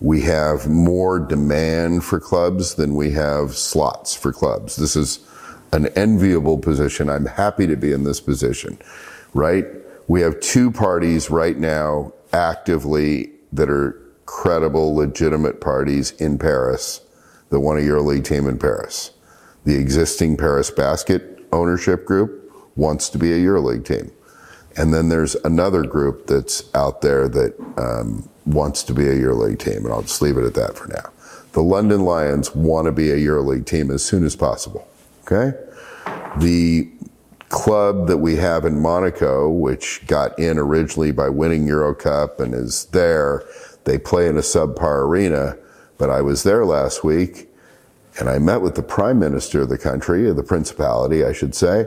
[0.00, 4.76] We have more demand for clubs than we have slots for clubs.
[4.76, 5.20] This is
[5.72, 7.08] an enviable position.
[7.08, 8.78] I'm happy to be in this position,
[9.32, 9.64] right?
[10.08, 13.99] We have two parties right now actively that are
[14.30, 17.00] credible, legitimate parties in Paris
[17.48, 19.10] that want a EuroLeague team in Paris.
[19.64, 24.12] The existing Paris Basket ownership group wants to be a EuroLeague team.
[24.76, 29.58] And then there's another group that's out there that um, wants to be a EuroLeague
[29.58, 31.10] team, and I'll just leave it at that for now.
[31.50, 34.86] The London Lions want to be a EuroLeague team as soon as possible.
[35.24, 35.58] Okay?
[36.38, 36.88] The
[37.48, 42.54] club that we have in Monaco, which got in originally by winning Euro Cup and
[42.54, 43.42] is there,
[43.84, 45.56] they play in a subpar arena.
[45.98, 47.48] But I was there last week
[48.18, 51.54] and I met with the prime minister of the country, of the principality, I should
[51.54, 51.86] say,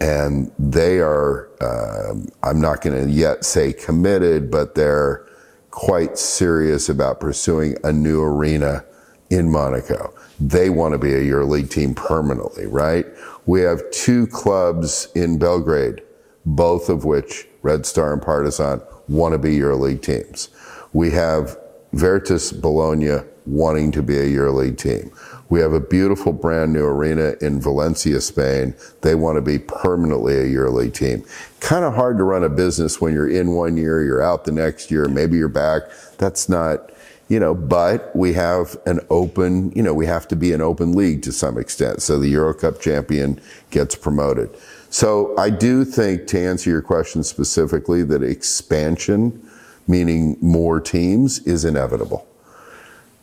[0.00, 5.26] and they are, uh, I'm not going to yet say committed, but they're
[5.70, 8.84] quite serious about pursuing a new arena
[9.30, 10.14] in Monaco.
[10.38, 13.06] They want to be a EuroLeague team permanently, right?
[13.46, 16.02] We have two clubs in Belgrade,
[16.46, 20.48] both of which, Red Star and Partizan, want to be EuroLeague teams.
[20.94, 21.58] We have
[21.92, 25.10] Virtus Bologna wanting to be a EuroLeague team.
[25.48, 28.74] We have a beautiful brand new arena in Valencia, Spain.
[29.02, 31.24] They want to be permanently a EuroLeague team.
[31.60, 34.52] Kind of hard to run a business when you're in one year, you're out the
[34.52, 35.82] next year, maybe you're back.
[36.18, 36.92] That's not,
[37.28, 40.94] you know, but we have an open, you know, we have to be an open
[40.94, 42.02] league to some extent.
[42.02, 44.56] So the Euro Cup champion gets promoted.
[44.90, 49.43] So I do think to answer your question specifically that expansion,
[49.86, 52.26] meaning more teams, is inevitable.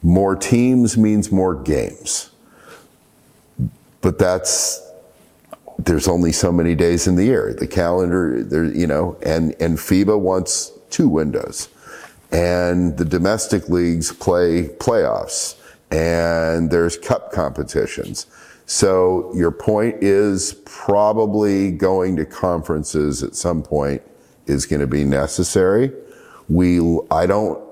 [0.04, 2.32] More teams means more games.
[4.02, 4.82] But that's
[5.86, 7.56] there's only so many days in the year.
[7.58, 11.70] The calendar, there, you know, and and FIBA wants two windows,
[12.32, 15.56] and the domestic leagues play playoffs,
[15.92, 18.28] and there's cup competitions.
[18.66, 24.02] So your point is probably going to conferences at some point
[24.48, 25.92] is going to be necessary.
[26.52, 27.72] We, I don't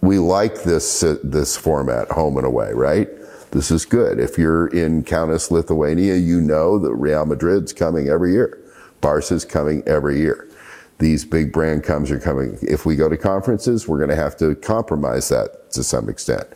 [0.00, 3.08] we like this this format, home and away, right?
[3.50, 4.20] This is good.
[4.20, 8.58] If you're in Kaunas, Lithuania, you know that Real Madrid's coming every year.
[9.00, 10.48] Barca's coming every year.
[10.98, 12.58] These big brand comes are coming.
[12.60, 16.46] If we go to conferences, we're going to have to compromise that to some extent.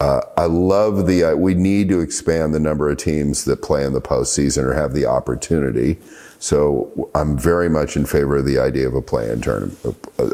[0.00, 1.24] Uh, I love the.
[1.24, 4.74] Uh, we need to expand the number of teams that play in the postseason or
[4.74, 5.98] have the opportunity.
[6.38, 9.78] So I'm very much in favor of the idea of a play-in tournament,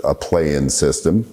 [0.04, 1.32] a, play-in system.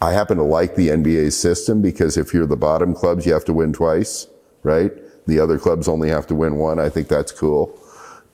[0.00, 3.44] I happen to like the NBA system because if you're the bottom clubs, you have
[3.46, 4.26] to win twice,
[4.62, 4.92] right?
[5.26, 6.78] The other clubs only have to win one.
[6.78, 7.78] I think that's cool.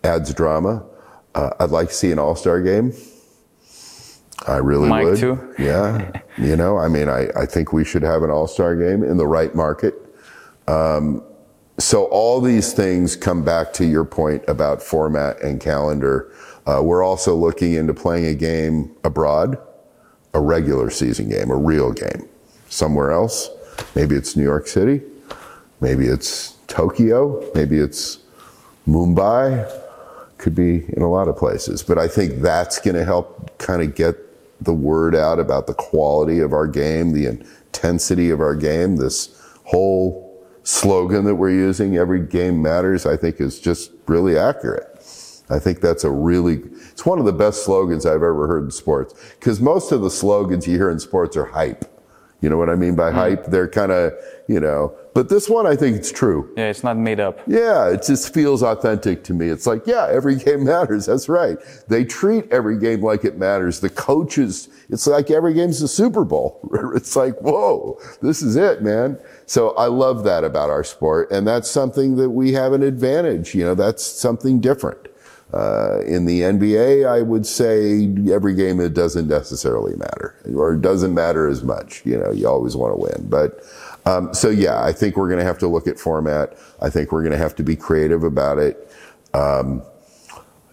[0.05, 0.85] Adds drama.
[1.35, 2.93] Uh, I'd like to see an All Star game.
[4.47, 5.19] I really Mike would.
[5.19, 5.55] Too.
[5.59, 6.11] Yeah.
[6.37, 9.17] you know, I mean, I, I think we should have an All Star game in
[9.17, 9.95] the right market.
[10.69, 11.23] Um,
[11.79, 16.33] so all these things come back to your point about format and calendar.
[16.67, 19.59] Uh, we're also looking into playing a game abroad
[20.35, 22.29] a regular season game, a real game,
[22.69, 23.51] somewhere else.
[23.95, 25.03] Maybe it's New York City,
[25.81, 28.19] maybe it's Tokyo, maybe it's
[28.87, 29.71] Mumbai,
[30.39, 31.83] could be in a lot of places.
[31.83, 34.17] But I think that's going to help kind of get
[34.65, 38.97] the word out about the quality of our game, the intensity of our game.
[38.97, 40.22] This whole
[40.65, 44.89] slogan that we're using, every game matters, I think is just really accurate.
[45.51, 48.71] I think that's a really, it's one of the best slogans I've ever heard in
[48.71, 49.15] sports.
[49.39, 51.89] Because most of the slogans you hear in sports are hype.
[52.43, 53.47] You know what I mean by mm hype?
[53.47, 54.13] They're kind of,
[54.49, 56.53] you know, but this one I think it's true.
[56.57, 57.39] Yeah, it's not made up.
[57.47, 59.49] Yeah, it just feels authentic to me.
[59.49, 61.07] It's like, yeah, every game matters.
[61.07, 61.57] That's right.
[61.87, 63.79] They treat every game like it matters.
[63.79, 66.69] The coaches, it's like every game's the Super Bowl.
[66.95, 69.19] It's like, whoa, this is it, man.
[69.53, 71.31] So I love that about our sport.
[71.31, 73.55] And that's something that we have an advantage.
[73.55, 75.09] You know, that's something different.
[75.53, 81.13] Uh, in the NBA, I would say every game it doesn't necessarily matter, or doesn't
[81.13, 82.01] matter as much.
[82.07, 83.29] You know, you always want to win.
[83.29, 83.63] But
[84.07, 86.57] um, so yeah, I think we're going to have to look at format.
[86.81, 88.91] I think we're going to have to be creative about it.
[89.35, 89.83] Um,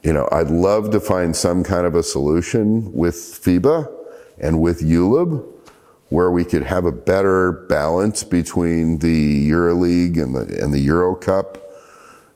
[0.04, 3.94] you know, I'd love to find some kind of a solution with FIBA
[4.38, 5.59] and with ULEB
[6.10, 11.15] where we could have a better balance between the EuroLeague and the and the Euro
[11.15, 11.69] Cup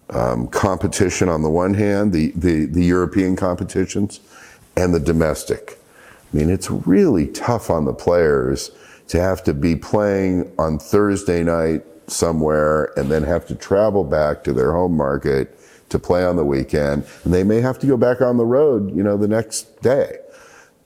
[0.09, 4.19] um, competition on the one hand, the, the, the European competitions,
[4.75, 5.79] and the domestic.
[6.33, 8.71] I mean, it's really tough on the players
[9.07, 14.43] to have to be playing on Thursday night somewhere and then have to travel back
[14.43, 15.59] to their home market
[15.89, 17.05] to play on the weekend.
[17.23, 20.17] And they may have to go back on the road, you know, the next day.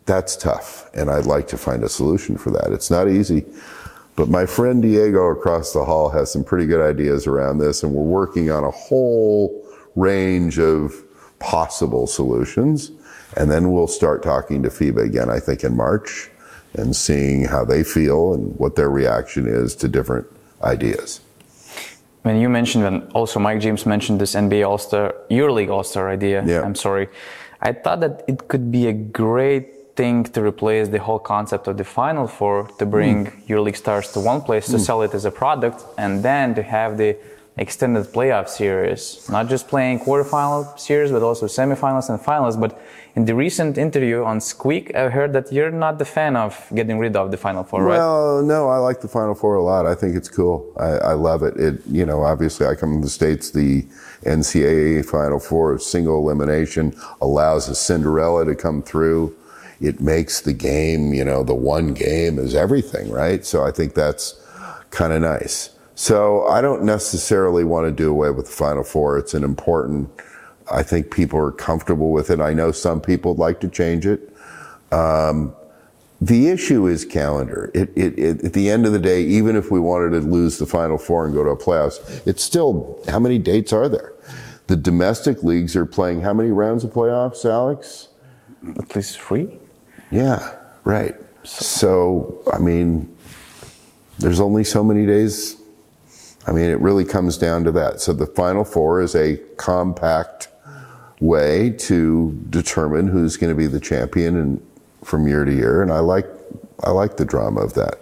[0.08, 0.90] That's tough.
[0.96, 2.72] And I'd like to find a solution for that.
[2.72, 3.46] It's not easy.
[4.16, 7.94] But my friend Diego across the hall has some pretty good ideas around this, and
[7.94, 9.64] we're working on a whole
[9.96, 10.96] range of
[11.38, 12.90] possible solutions.
[13.36, 16.32] And then we'll start talking to FIBA again, I think, in March
[16.74, 20.26] and seeing how they feel and what their reaction is to different
[20.64, 21.22] ideas.
[22.24, 26.10] When you mentioned, and also Mike James mentioned this NBA All Star, EuroLeague All Star
[26.10, 26.62] idea, yeah.
[26.62, 27.10] I'm sorry.
[27.62, 31.76] I thought that it could be a great thing to replace the whole concept of
[31.78, 33.48] the Final Four to bring mm.
[33.50, 34.86] EuroLeague stars to one place to mm.
[34.88, 37.18] sell it as a product and then to have the
[37.58, 42.56] extended playoff series, not just playing quarterfinal series, but also semifinals and finals.
[42.56, 42.80] But
[43.16, 47.00] in the recent interview on Squeak, I heard that you're not the fan of getting
[47.00, 47.98] rid of the Final Four, right?
[47.98, 49.88] Well, no, I like the Final Four a lot.
[49.88, 50.72] I think it's cool.
[50.78, 51.58] I, I love it.
[51.58, 53.84] It, you know, obviously I come from the States, the
[54.24, 59.36] NCAA Final Four single elimination allows a Cinderella to come through.
[59.80, 63.46] It makes the game, you know, the one game is everything, right?
[63.46, 64.42] So I think that's
[64.90, 65.70] kind of nice.
[65.96, 69.18] So I don't necessarily want to do away with the Final Four.
[69.18, 70.10] It's an important,
[70.72, 72.40] I think people are comfortable with it.
[72.40, 74.34] I know some people would like to change it.
[74.92, 75.56] Um,
[76.22, 77.72] the issue is calendar.
[77.76, 80.58] It, it, it, at the end of the day, even if we wanted to lose
[80.58, 84.14] the Final Four and go to a playoffs, it's still, how many dates are there?
[84.68, 88.10] The domestic leagues are playing how many rounds of playoffs, Alex?
[88.78, 89.60] At least three?
[90.12, 91.16] Yeah, right.
[91.44, 93.16] So, I mean,
[94.20, 95.58] there's only so many days
[96.48, 98.00] I mean, it really comes down to that.
[98.00, 100.48] So the Final Four is a compact
[101.20, 104.66] way to determine who's going to be the champion and
[105.04, 105.82] from year to year.
[105.82, 106.26] And I like,
[106.84, 108.00] I like the drama of that.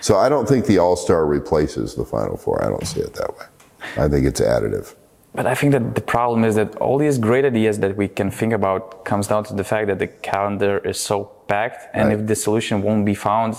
[0.00, 2.64] So I don't think the All Star replaces the Final Four.
[2.64, 3.46] I don't see it that way.
[3.96, 4.94] I think it's additive.
[5.34, 8.30] But I think that the problem is that all these great ideas that we can
[8.30, 12.18] think about comes down to the fact that the calendar is so packed, and right.
[12.18, 13.56] if the solution won't be found,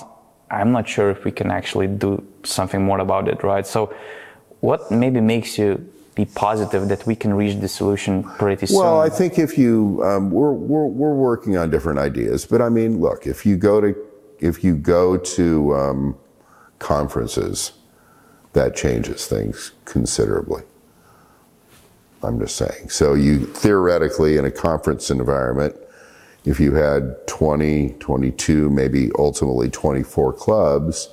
[0.52, 3.66] I'm not sure if we can actually do something more about it, right?
[3.66, 3.94] So,
[4.60, 8.78] what maybe makes you be positive that we can reach the solution pretty soon?
[8.78, 12.70] Well, I think if you, um, we're, we're, we're working on different ideas, but I
[12.70, 13.96] mean, look, if you go to,
[14.40, 16.18] if you go to um,
[16.78, 17.74] conferences,
[18.54, 20.62] that changes things considerably.
[22.24, 22.90] I'm just saying.
[22.90, 25.76] So you theoretically in a conference environment,
[26.46, 31.10] if you had 20, 22, maybe ultimately 24 clubs,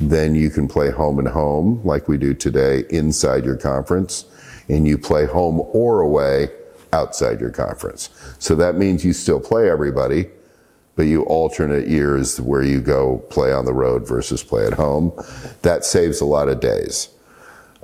[0.00, 4.24] then you can play home and home like we do today inside your conference,
[4.68, 6.48] and you play home or away
[6.92, 8.10] outside your conference.
[8.38, 10.26] So that means you still play everybody,
[10.96, 15.12] but you alternate years where you go play on the road versus play at home.
[15.62, 17.08] That saves a lot of days.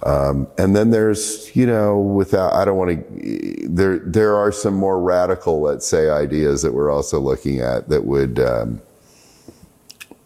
[0.03, 4.75] Um, and then there's, you know, without, I don't want to, there, there are some
[4.75, 8.81] more radical, let's say, ideas that we're also looking at that would, um,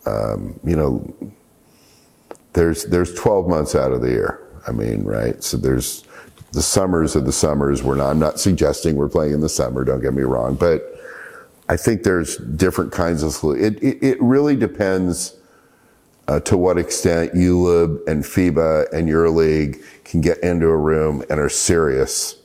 [0.06, 1.14] um, you know,
[2.52, 4.40] there's, there's 12 months out of the year.
[4.66, 5.42] I mean, right?
[5.42, 6.04] So there's
[6.52, 7.82] the summers of the summers.
[7.82, 10.82] We're not, I'm not suggesting we're playing in the summer, don't get me wrong, but
[11.68, 15.36] I think there's different kinds of, it, it, it really depends
[16.28, 21.38] uh, to what extent ULEB and FIBA and EuroLeague can get into a room and
[21.38, 22.36] are serious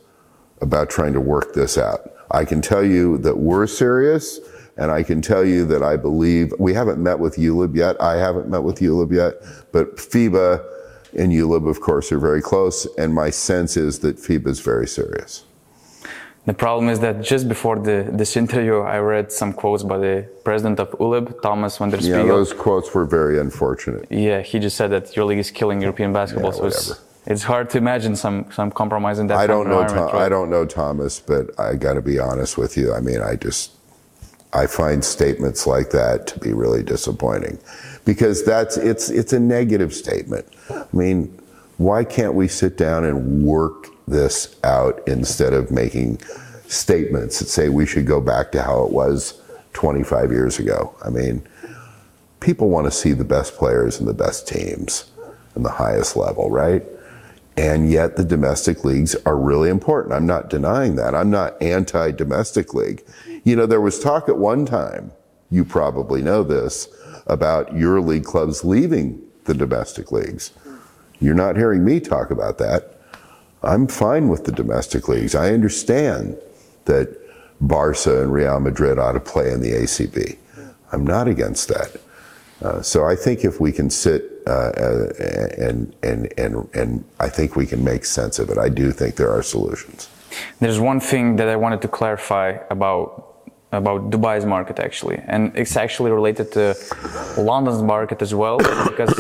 [0.62, 2.12] about trying to work this out.
[2.32, 4.40] I can tell you that we're serious,
[4.78, 8.00] and I can tell you that I believe we haven't met with ULEB yet.
[8.02, 9.36] I haven't met with ULEB yet,
[9.72, 10.64] but FIBA
[11.18, 14.88] and ULEB, of course, are very close, and my sense is that FIBA is very
[14.88, 15.46] serious.
[16.46, 20.28] The problem is that just before the, this interview, I read some quotes by the
[20.44, 22.26] president of ULEB, Tomas Van Den Spiegel.
[22.26, 24.08] Yeah, those quotes were very unfortunate.
[24.10, 26.52] Yeah, he just said that EuroLeague is killing European basketball.
[26.52, 29.86] Yeah, so it's, it's, hard to imagine some, some compromise in that I don't know
[29.86, 30.16] Tom, right?
[30.16, 32.94] I don't know Thomas, but I got to be honest with you.
[32.94, 33.74] I mean, I just
[34.54, 37.60] I find statements like that to be really disappointing
[38.06, 40.48] because that's it's it's a negative statement.
[40.72, 41.40] I mean,
[41.78, 46.20] why can't we sit down and work this out instead of making
[46.68, 49.42] statements that say we should go back to how it was
[49.74, 50.96] 25 years ago.
[51.04, 51.48] I mean,
[52.40, 55.10] people want to see the best players and the best teams
[55.56, 56.84] and the highest level, right?
[57.58, 60.14] And yet the domestic leagues are really important.
[60.14, 61.14] I'm not denying that.
[61.14, 63.04] I'm not anti domestic league.
[63.44, 65.12] You know, there was talk at one time,
[65.50, 66.88] you probably know this,
[67.28, 70.52] about EuroLeague clubs leaving the domestic leagues.
[71.20, 72.99] You're not hearing me talk about that.
[73.64, 75.36] I'm fine with the domestic leagues.
[75.36, 76.38] I understand
[76.86, 77.18] that
[77.62, 80.38] Barca and Real Madrid ought to play in the ACB.
[80.92, 81.98] I'm not against that.
[82.62, 85.08] Uh, so I think if we can sit uh, uh,
[85.58, 89.16] and, and, and, and I think we can make sense of it, I do think
[89.16, 90.10] there are solutions.
[90.60, 93.26] There's one thing that I wanted to clarify about
[93.72, 96.76] about Dubai's market actually, and it's actually related to
[97.38, 99.14] London's market as well because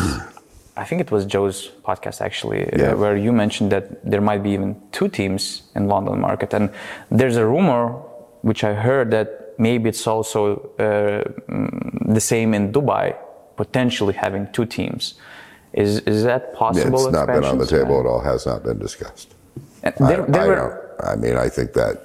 [0.80, 2.94] I think it was Joe's podcast actually, uh, yeah.
[2.94, 6.70] where you mentioned that there might be even two teams in London market, and
[7.12, 7.82] there's a rumor
[8.50, 10.42] which I heard that maybe it's also
[10.80, 13.06] uh, mm, the same in Dubai,
[13.58, 15.16] potentially having two teams.
[15.74, 17.00] Is is that possible?
[17.08, 18.22] It's not been on the table at all.
[18.22, 19.36] Has not been discussed.
[19.84, 21.96] There, I, there I, were, I mean, I think that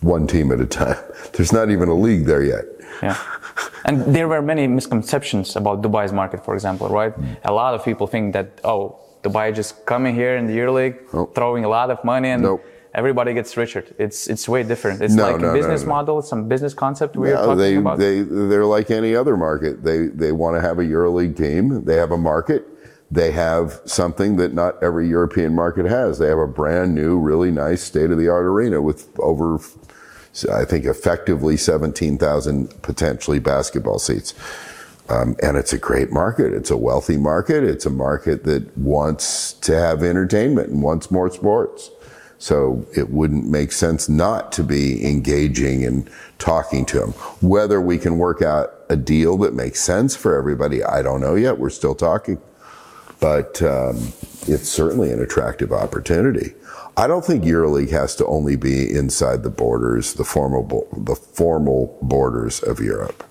[0.00, 0.98] one team at a time.
[1.34, 2.64] There's not even a league there yet.
[3.02, 3.16] Yeah.
[3.84, 7.14] And there were many misconceptions about Dubai's market, for example, right?
[7.44, 11.34] A lot of people think that, oh, Dubai just coming here in the EuroLeague, Nope.
[11.34, 12.64] throwing a lot of money, and Nope.
[12.94, 13.84] everybody gets richer.
[13.98, 15.02] It's it's way different.
[15.02, 15.88] It's No, like no, a business no.
[15.88, 17.98] model, some business concept we are talking they, about.
[17.98, 19.82] they, they're like any other market.
[19.82, 21.84] They, they want to have a EuroLeague team.
[21.84, 22.62] They have a market.
[23.10, 26.18] They have something that not every European market has.
[26.18, 29.58] They have a brand new, really nice state of the art arena with over,
[30.44, 34.34] I think, effectively 17,000 potentially basketball seats.
[35.08, 36.52] Um, and it's a great market.
[36.52, 37.62] It's a wealthy market.
[37.62, 41.90] It's a market that wants to have entertainment and wants more sports.
[42.38, 47.10] So it wouldn't make sense not to be engaging and talking to them.
[47.40, 51.34] Whether we can work out a deal that makes sense for everybody, I don't know
[51.34, 51.58] yet.
[51.58, 52.40] We're still talking.
[53.20, 53.96] But um,
[54.46, 56.52] it's certainly an attractive opportunity.
[56.98, 61.98] I don't think EuroLeague has to only be inside the borders, the formal, the formal
[62.00, 63.22] borders of Europe.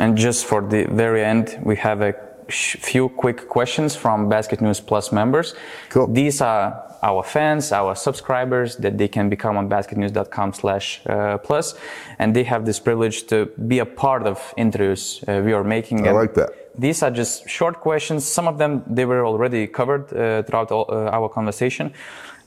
[0.00, 2.14] And just for the very end, we have a
[2.48, 5.54] sh- few quick questions from Basket News Plus members.
[5.88, 6.08] Cool.
[6.08, 11.76] These are our fans, our subscribers that they can become on basketnews.com slash uh, plus.
[12.18, 16.06] And they have this privilege to be a part of interviews uh, we are making.
[16.06, 16.50] I And like that.
[16.76, 18.26] These are just short questions.
[18.26, 21.92] Some of them, they were already covered uh, throughout all, uh, our conversation.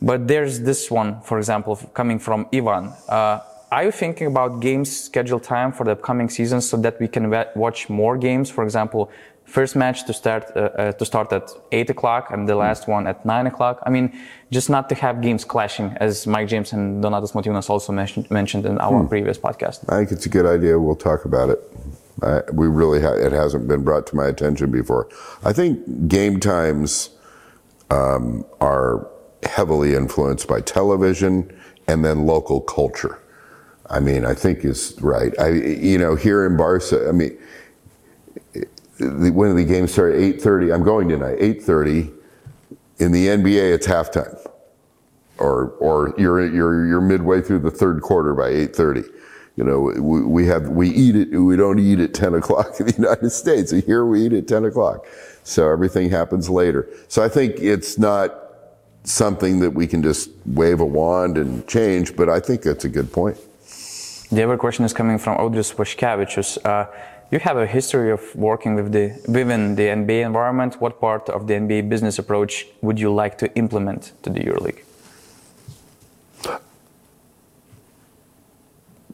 [0.02, 2.94] But there's this one, for example, coming from Ivan.
[3.10, 3.40] Uh,
[3.72, 7.30] are you thinking about games schedule time for the upcoming season so that we can
[7.30, 8.50] wa- watch more games?
[8.50, 9.12] For example,
[9.44, 13.08] first match to start uh, uh, to start at eight o'clock and the last one
[13.08, 13.82] at nine o'clock.
[13.86, 14.18] I mean,
[14.52, 18.66] just not to have games clashing, as Mike James and Donatas Motiejūnas also mentioned, mentioned
[18.66, 19.84] in our previous podcast.
[19.92, 20.80] I think it's a good idea.
[20.80, 21.60] We'll talk about it.
[22.22, 25.08] I, we really ha- it hasn't been brought to my attention before.
[25.44, 27.10] I think game times
[27.90, 29.08] um, are
[29.44, 31.58] heavily influenced by television
[31.88, 33.20] and then local culture.
[33.90, 35.34] I mean, I think is right.
[35.40, 37.38] I you know here in Barca, I mean,
[39.00, 41.38] when the games start at eight thirty, I'm going tonight.
[41.40, 42.12] Eight thirty.
[43.00, 44.36] In the NBA, it's halftime
[45.40, 49.04] or or you're you're you're midway through the third quarter by eight thirty.
[49.56, 51.38] You know, we, we have we eat it.
[51.38, 53.72] We don't eat at ten o'clock in the United States.
[53.72, 55.06] Here we eat at ten o'clock,
[55.44, 56.90] so everything happens later.
[57.08, 58.47] So I think it's not
[59.08, 62.16] something that we can just wave a wand and change.
[62.16, 63.38] But I think that's a good point.
[64.30, 66.58] The other question is coming from Audrius Vaškevičius.
[66.66, 66.88] Uh,
[67.32, 70.80] you have a history of working with the, within the NBA environment.
[70.82, 74.84] What part of the NBA business approach would you like to implement to the EuroLeague?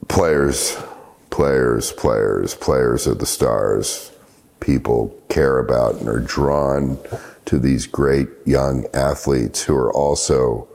[0.07, 0.77] Players,
[1.29, 4.11] players, players, players are the stars.
[4.59, 6.97] People care about and are drawn
[7.45, 10.67] to these great young athletes who are also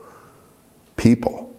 [0.97, 1.49] people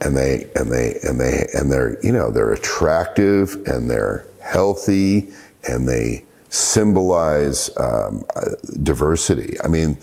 [0.00, 5.32] and they and they and they and they're you know they're attractive and they're healthy
[5.68, 8.50] and they symbolize um, uh,
[8.82, 9.56] diversity.
[9.64, 9.96] I mean,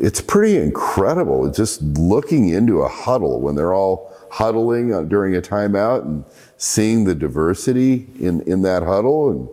[0.00, 5.42] it's pretty incredible just looking into a huddle when they're all huddling uh, during a
[5.42, 6.24] timeout and
[6.56, 9.48] seeing the diversity in in that huddle and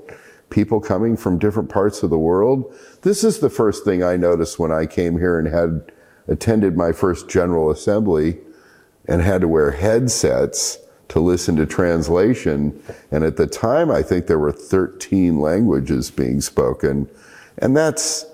[0.50, 2.74] people coming from different parts of the world.
[3.02, 5.92] This is the first thing I noticed when I came here and had
[6.28, 8.38] attended my first General Assembly
[9.08, 10.80] and had to wear headsets
[11.10, 12.82] to listen to translation.
[13.12, 17.10] And at the time, I think there were 13 languages being spoken.
[17.60, 18.26] And that's,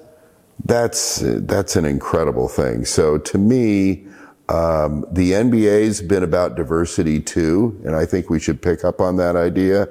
[0.65, 2.85] that's, that's an incredible thing.
[2.85, 4.07] So to me,
[4.49, 9.15] um, the NBA's been about diversity too, and I think we should pick up on
[9.17, 9.87] that idea.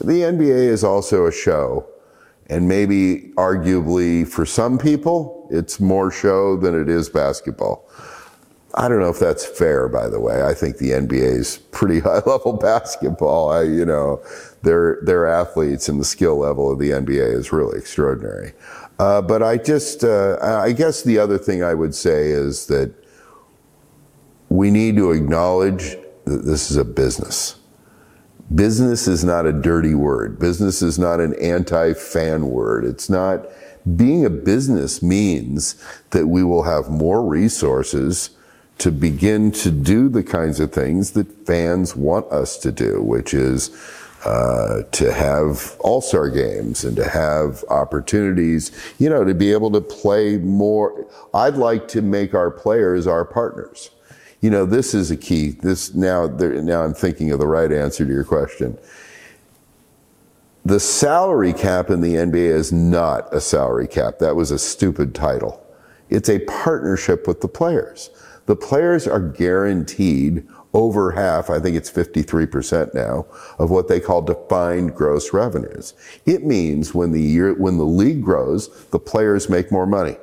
[0.00, 1.86] The NBA is also a show,
[2.48, 7.88] and maybe arguably for some people, it's more show than it is basketball.
[8.76, 10.42] I don't know if that's fair, by the way.
[10.42, 13.50] I think the NBA is pretty high level basketball.
[13.50, 14.22] I, you know,
[14.62, 18.52] their their athletes and the skill level of the NBA is really extraordinary.
[18.98, 22.94] Uh, but I just, uh, I guess the other thing I would say is that
[24.48, 27.56] we need to acknowledge that this is a business.
[28.52, 30.38] Business is not a dirty word.
[30.38, 32.84] Business is not an anti-fan word.
[32.84, 33.46] It's not,
[33.96, 35.76] being a business means
[36.10, 38.30] that we will have more resources
[38.78, 43.32] to begin to do the kinds of things that fans want us to do, which
[43.32, 43.70] is
[44.24, 49.80] uh, to have all-star games and to have opportunities, you know, to be able to
[49.80, 51.06] play more.
[51.32, 53.90] I'd like to make our players our partners.
[54.44, 55.52] You know, this is a key.
[55.52, 58.76] This now, now I'm thinking of the right answer to your question.
[60.66, 64.18] The salary cap in the NBA is not a salary cap.
[64.18, 65.66] That was a stupid title.
[66.10, 68.10] It's a partnership with the players.
[68.44, 73.24] The players are guaranteed over half, I think it's 53% now,
[73.58, 75.94] of what they call defined gross revenues.
[76.26, 80.18] It means when the year, when the league grows, the players make more money.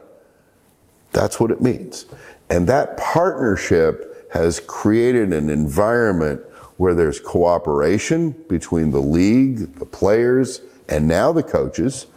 [1.11, 2.05] That's what it means.
[2.51, 6.41] And that partnership has created an environment
[6.77, 12.07] where there's cooperation between the league, the players, and now the coaches.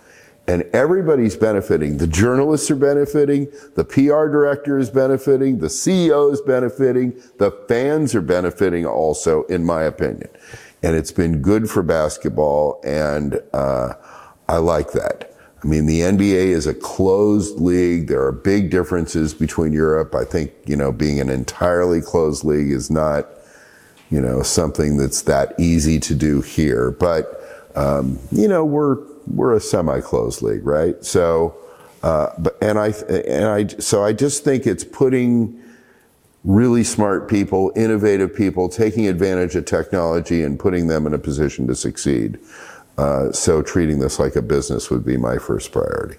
[0.46, 1.98] And everybody's benefiting.
[1.98, 3.48] The journalists are benefiting.
[3.76, 5.58] The PR director is benefiting.
[5.58, 7.20] The CEO is benefiting.
[7.38, 10.28] The fans are benefiting also, in my opinion.
[10.82, 12.80] And it's been good for basketball.
[12.84, 13.94] And, uh,
[14.48, 15.34] I like that.
[15.64, 18.06] I mean, the NBA is a closed league.
[18.08, 20.14] There are big differences between Europe.
[20.14, 23.26] I think, you know, being an entirely closed league is not,
[24.10, 26.90] you know, something that's that easy to do here.
[26.90, 31.02] But, um, you know, we're, we're a semi-closed league, right?
[31.02, 31.56] So,
[32.02, 35.62] uh, but, and I, and I, so I just think it's putting
[36.44, 41.66] really smart people, innovative people, taking advantage of technology and putting them in a position
[41.68, 42.38] to succeed.
[42.97, 46.16] Uh, so treating this like a business would be my first priority.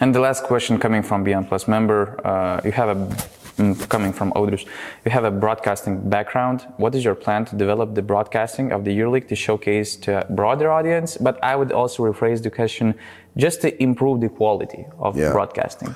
[0.00, 2.96] And the last question coming from Beyond Plus member, uh, you have a
[3.56, 4.66] mm, coming from Audrius,
[5.04, 6.66] you have a broadcasting background.
[6.76, 10.32] What is your plan to develop the broadcasting of the EuroLeague to showcase to a
[10.32, 11.16] broader audience?
[11.16, 12.94] But I would also rephrase the question
[13.36, 15.32] just to improve the quality of yeah.
[15.32, 15.94] broadcasting.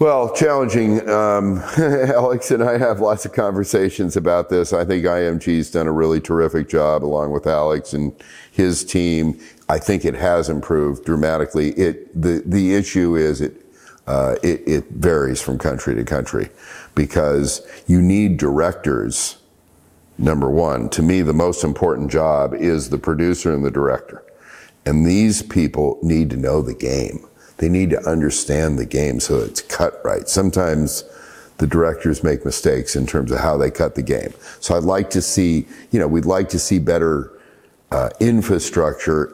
[0.00, 1.08] Well, challenging.
[1.08, 4.72] Um, Alex and I have lots of conversations about this.
[4.72, 8.12] I think IMG's done a really terrific job along with Alex and
[8.50, 9.38] his team.
[9.68, 11.70] I think it has improved dramatically.
[11.72, 13.54] It, the, the issue is it,
[14.08, 16.48] uh, it, it varies from country to country
[16.96, 19.36] because you need directors.
[20.18, 24.24] Number one, to me, the most important job is the producer and the director.
[24.84, 27.28] And these people need to know the game
[27.58, 30.28] they need to understand the game so it's cut right.
[30.28, 31.04] Sometimes
[31.58, 34.34] the directors make mistakes in terms of how they cut the game.
[34.60, 37.30] So I'd like to see, you know, we'd like to see better
[37.92, 39.32] uh, infrastructure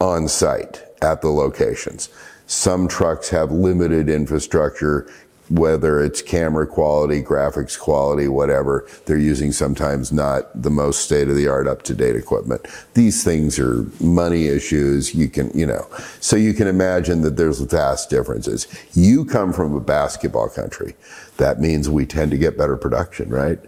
[0.00, 2.08] on site at the locations.
[2.46, 5.08] Some trucks have limited infrastructure
[5.50, 11.34] whether it's camera quality, graphics quality, whatever, they're using sometimes not the most state of
[11.34, 12.64] the art, up to date equipment.
[12.94, 15.12] These things are money issues.
[15.12, 15.88] You can, you know,
[16.20, 18.68] so you can imagine that there's vast differences.
[18.94, 20.94] You come from a basketball country.
[21.38, 23.58] That means we tend to get better production, right?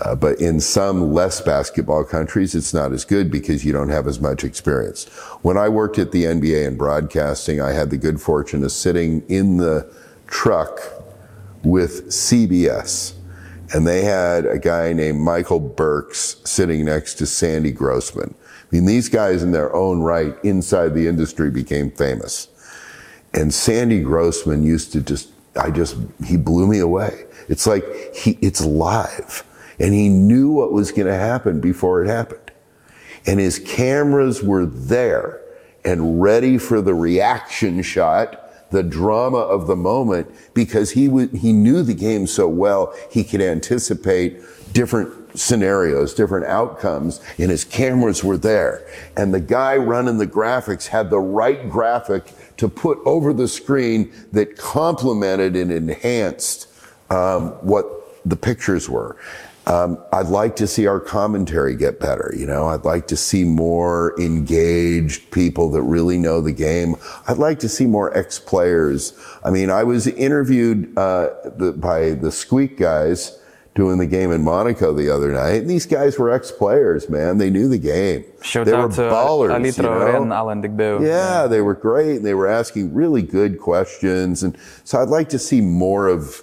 [0.00, 4.06] Uh, but in some less basketball countries, it's not as good because you don't have
[4.06, 5.06] as much experience.
[5.42, 9.24] When I worked at the NBA in broadcasting, I had the good fortune of sitting
[9.28, 9.88] in the
[10.26, 10.80] truck
[11.64, 13.14] with CBS.
[13.72, 18.34] And they had a guy named Michael Burks sitting next to Sandy Grossman.
[18.38, 22.48] I mean, these guys in their own right inside the industry became famous.
[23.32, 27.24] And Sandy Grossman used to just, I just, he blew me away.
[27.48, 27.84] It's like
[28.14, 29.44] he, it's live.
[29.80, 32.52] And he knew what was going to happen before it happened.
[33.26, 35.40] And his cameras were there
[35.84, 41.52] and ready for the reaction shot the drama of the moment because he w- he
[41.52, 44.40] knew the game so well he could anticipate
[44.72, 48.86] different scenarios, different outcomes, and his cameras were there.
[49.16, 54.12] And the guy running the graphics had the right graphic to put over the screen
[54.32, 56.68] that complemented and enhanced
[57.10, 57.86] um, what
[58.24, 59.16] the pictures were.
[59.66, 62.34] Um, I'd like to see our commentary get better.
[62.36, 66.96] You know, I'd like to see more engaged people that really know the game.
[67.28, 69.18] I'd like to see more ex players.
[69.42, 73.38] I mean, I was interviewed uh, the, by the Squeak guys
[73.74, 75.62] doing the game in Monaco the other night.
[75.62, 77.38] And these guys were ex players, man.
[77.38, 78.24] They knew the game.
[78.42, 79.50] Shout they were ballers.
[79.78, 80.06] you know?
[80.06, 80.32] Alan
[81.02, 82.16] Yeah, yeah, they were great.
[82.16, 84.42] And they were asking really good questions.
[84.42, 86.42] And so I'd like to see more of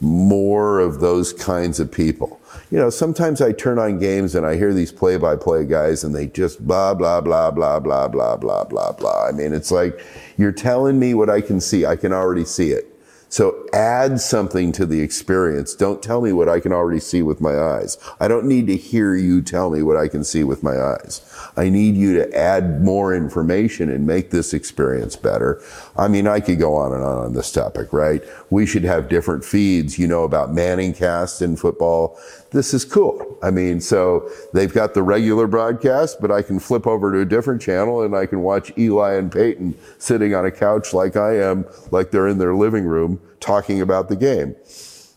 [0.00, 2.40] more of those kinds of people
[2.72, 6.04] you know, sometimes I turn on games and I hear these play by play guys
[6.04, 9.26] and they just blah, blah, blah, blah, blah, blah, blah, blah, blah.
[9.28, 10.00] I mean, it's like
[10.38, 11.84] you're telling me what I can see.
[11.84, 12.88] I can already see it.
[13.32, 15.74] So add something to the experience.
[15.74, 17.96] Don't tell me what I can already see with my eyes.
[18.20, 21.22] I don't need to hear you tell me what I can see with my eyes.
[21.56, 25.62] I need you to add more information and make this experience better.
[25.96, 28.22] I mean, I could go on and on on this topic, right?
[28.50, 29.98] We should have different feeds.
[29.98, 32.18] You know about Manning cast in football.
[32.52, 33.38] This is cool.
[33.42, 37.24] I mean, so they've got the regular broadcast, but I can flip over to a
[37.24, 41.38] different channel and I can watch Eli and Peyton sitting on a couch like I
[41.38, 44.54] am, like they're in their living room talking about the game.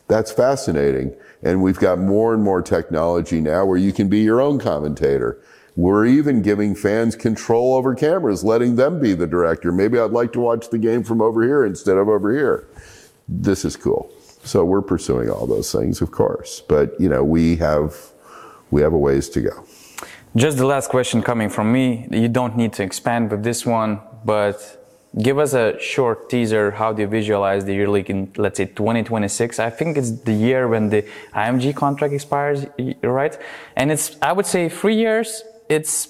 [0.08, 1.14] That's fascinating.
[1.44, 5.40] And we've got more and more technology now where you can be your own commentator.
[5.76, 9.74] We're even giving fans control over cameras, letting them be the director.
[9.74, 12.66] Maybe I'd like to watch the game from over here instead of over here.
[13.28, 14.15] This is cool.
[14.46, 16.62] So we're pursuing all those things, of course.
[16.68, 17.96] But you know, we have
[18.72, 19.66] we have a ways to go.
[20.36, 22.08] Just the last question coming from me.
[22.12, 24.58] You don't need to expand with this one, but
[25.22, 26.72] give us a short teaser.
[26.72, 29.60] How do you visualize the EuroLeague in, let's say, 2026?
[29.60, 32.66] I think it's the year when the IMG contract expires,
[33.02, 33.38] right?
[33.78, 35.42] And it's, I would say, three years.
[35.70, 36.10] It's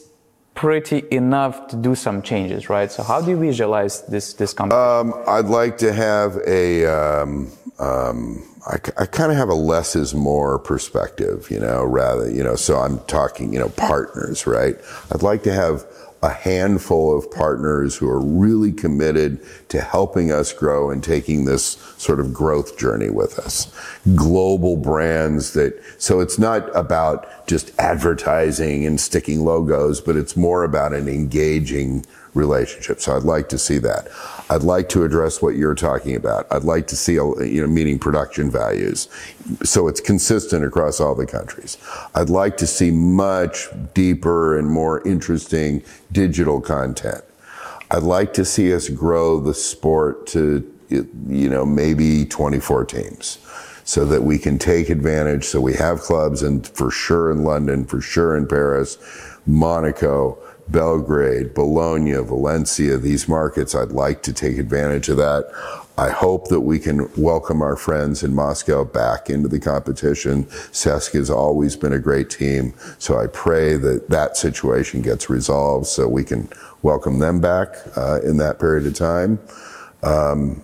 [0.56, 2.92] pretty enough to do some changes, right?
[2.92, 4.82] So how do you visualize this this company?
[4.82, 6.86] Um, I'd like to have a.
[6.86, 12.30] Um, um, I, I kind of have a less is more perspective, you know, rather,
[12.30, 14.76] you know, so I'm talking, you know, partners, right?
[15.12, 15.86] I'd like to have
[16.24, 21.78] a handful of partners who are really committed to helping us grow and taking this
[21.98, 23.72] sort of growth journey with us.
[24.16, 30.64] Global brands that, so it's not about just advertising and sticking logos, but it's more
[30.64, 33.00] about an engaging relationship.
[33.02, 34.08] So I'd like to see that.
[34.50, 36.46] I'd like to address what you're talking about.
[36.52, 39.10] I'd like to see, you know, meeting production values.
[39.64, 41.78] So it's consistent across all the countries.
[42.14, 47.24] I'd like to see much deeper and more interesting digital content.
[47.90, 53.40] I'd like to see us grow the sport to, you know, maybe 24 teams
[53.84, 55.46] so that we can take advantage.
[55.46, 58.98] So we have clubs and for sure in London, for sure in Paris,
[59.48, 60.38] Monaco,
[60.68, 65.52] Belgrade, Bologna, Valencia, these markets, I'd like to take advantage of that.
[65.98, 70.46] I hope that we can welcome our friends in Moscow back into the competition.
[70.46, 75.88] CSKA has always been a great team, so I pray that that situation gets resolved
[75.88, 76.50] so we can
[76.82, 79.40] welcome them back uh, in that period of time.
[80.04, 80.62] Um,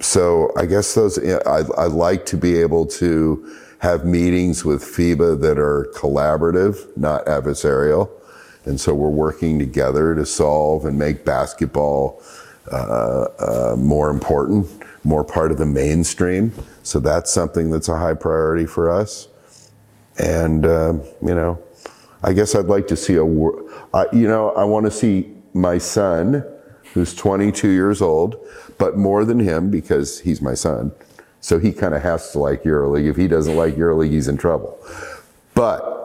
[0.00, 5.40] so I guess those, I, I like to be able to have meetings with FIBA
[5.40, 8.10] that are collaborative, not adversarial.
[8.64, 12.22] And so we're working together to solve and make basketball
[12.70, 14.66] uh, uh, more important,
[15.04, 16.52] more part of the mainstream.
[16.82, 19.28] So that's something that's a high priority for us.
[20.18, 21.62] And, uh, you know,
[22.22, 26.44] I guess I'd like to see a, you know, I want to see my son,
[26.92, 28.36] who's 22 years old,
[28.78, 30.92] but more than him because he's my son.
[31.40, 33.08] So he kind of has to like EuroLeague.
[33.08, 34.78] If he doesn't like EuroLeague, he's in trouble.
[35.54, 35.99] But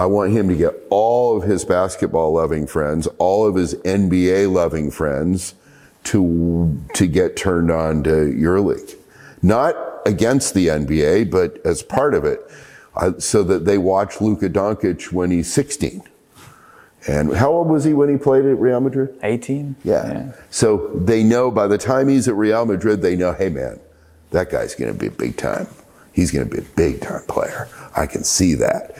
[0.00, 4.50] I want him to get all of his basketball loving friends, all of his NBA
[4.50, 5.54] loving friends
[6.04, 8.96] to, to get turned on to EuroLeague.
[9.42, 9.76] Not
[10.06, 12.40] against the NBA, but as part of it,
[12.96, 16.02] uh, so that they watch Luka Doncic when he's 16.
[17.06, 19.14] And how old was he when he played at Real Madrid?
[19.22, 19.76] 18.
[19.84, 20.06] Yeah.
[20.06, 20.32] yeah.
[20.48, 23.78] So they know by the time he's at Real Madrid, they know, hey man,
[24.30, 25.66] that guy's going to be a big time.
[26.14, 27.68] He's going to be a big time player.
[27.94, 28.96] I can see that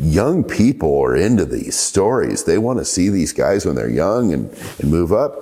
[0.00, 2.44] young people are into these stories.
[2.44, 5.36] They want to see these guys when they're young and, and move up.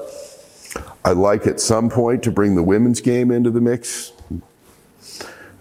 [1.05, 4.13] I'd like at some point to bring the women's game into the mix.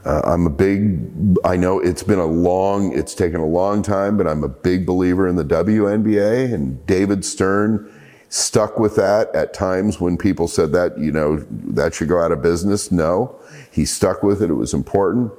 [0.03, 4.17] Uh, I'm a big, I know it's been a long, it's taken a long time,
[4.17, 7.91] but I'm a big believer in the WNBA and David Stern
[8.29, 12.31] stuck with that at times when people said that, you know, that should go out
[12.31, 12.91] of business.
[12.91, 13.39] No,
[13.71, 14.49] he stuck with it.
[14.49, 15.31] It was important.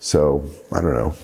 [0.00, 1.14] So I don't know.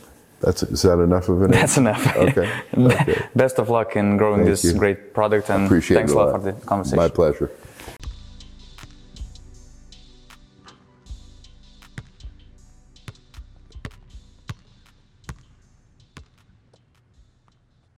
[0.40, 1.50] That's is that enough of it?
[1.58, 2.16] That's enough.
[2.16, 2.50] Okay.
[2.78, 3.22] okay.
[3.36, 4.74] Best of luck in growing Thank this you.
[4.74, 6.96] great product and Appreciate thanks a lot for the conversation.
[6.96, 7.50] My pleasure.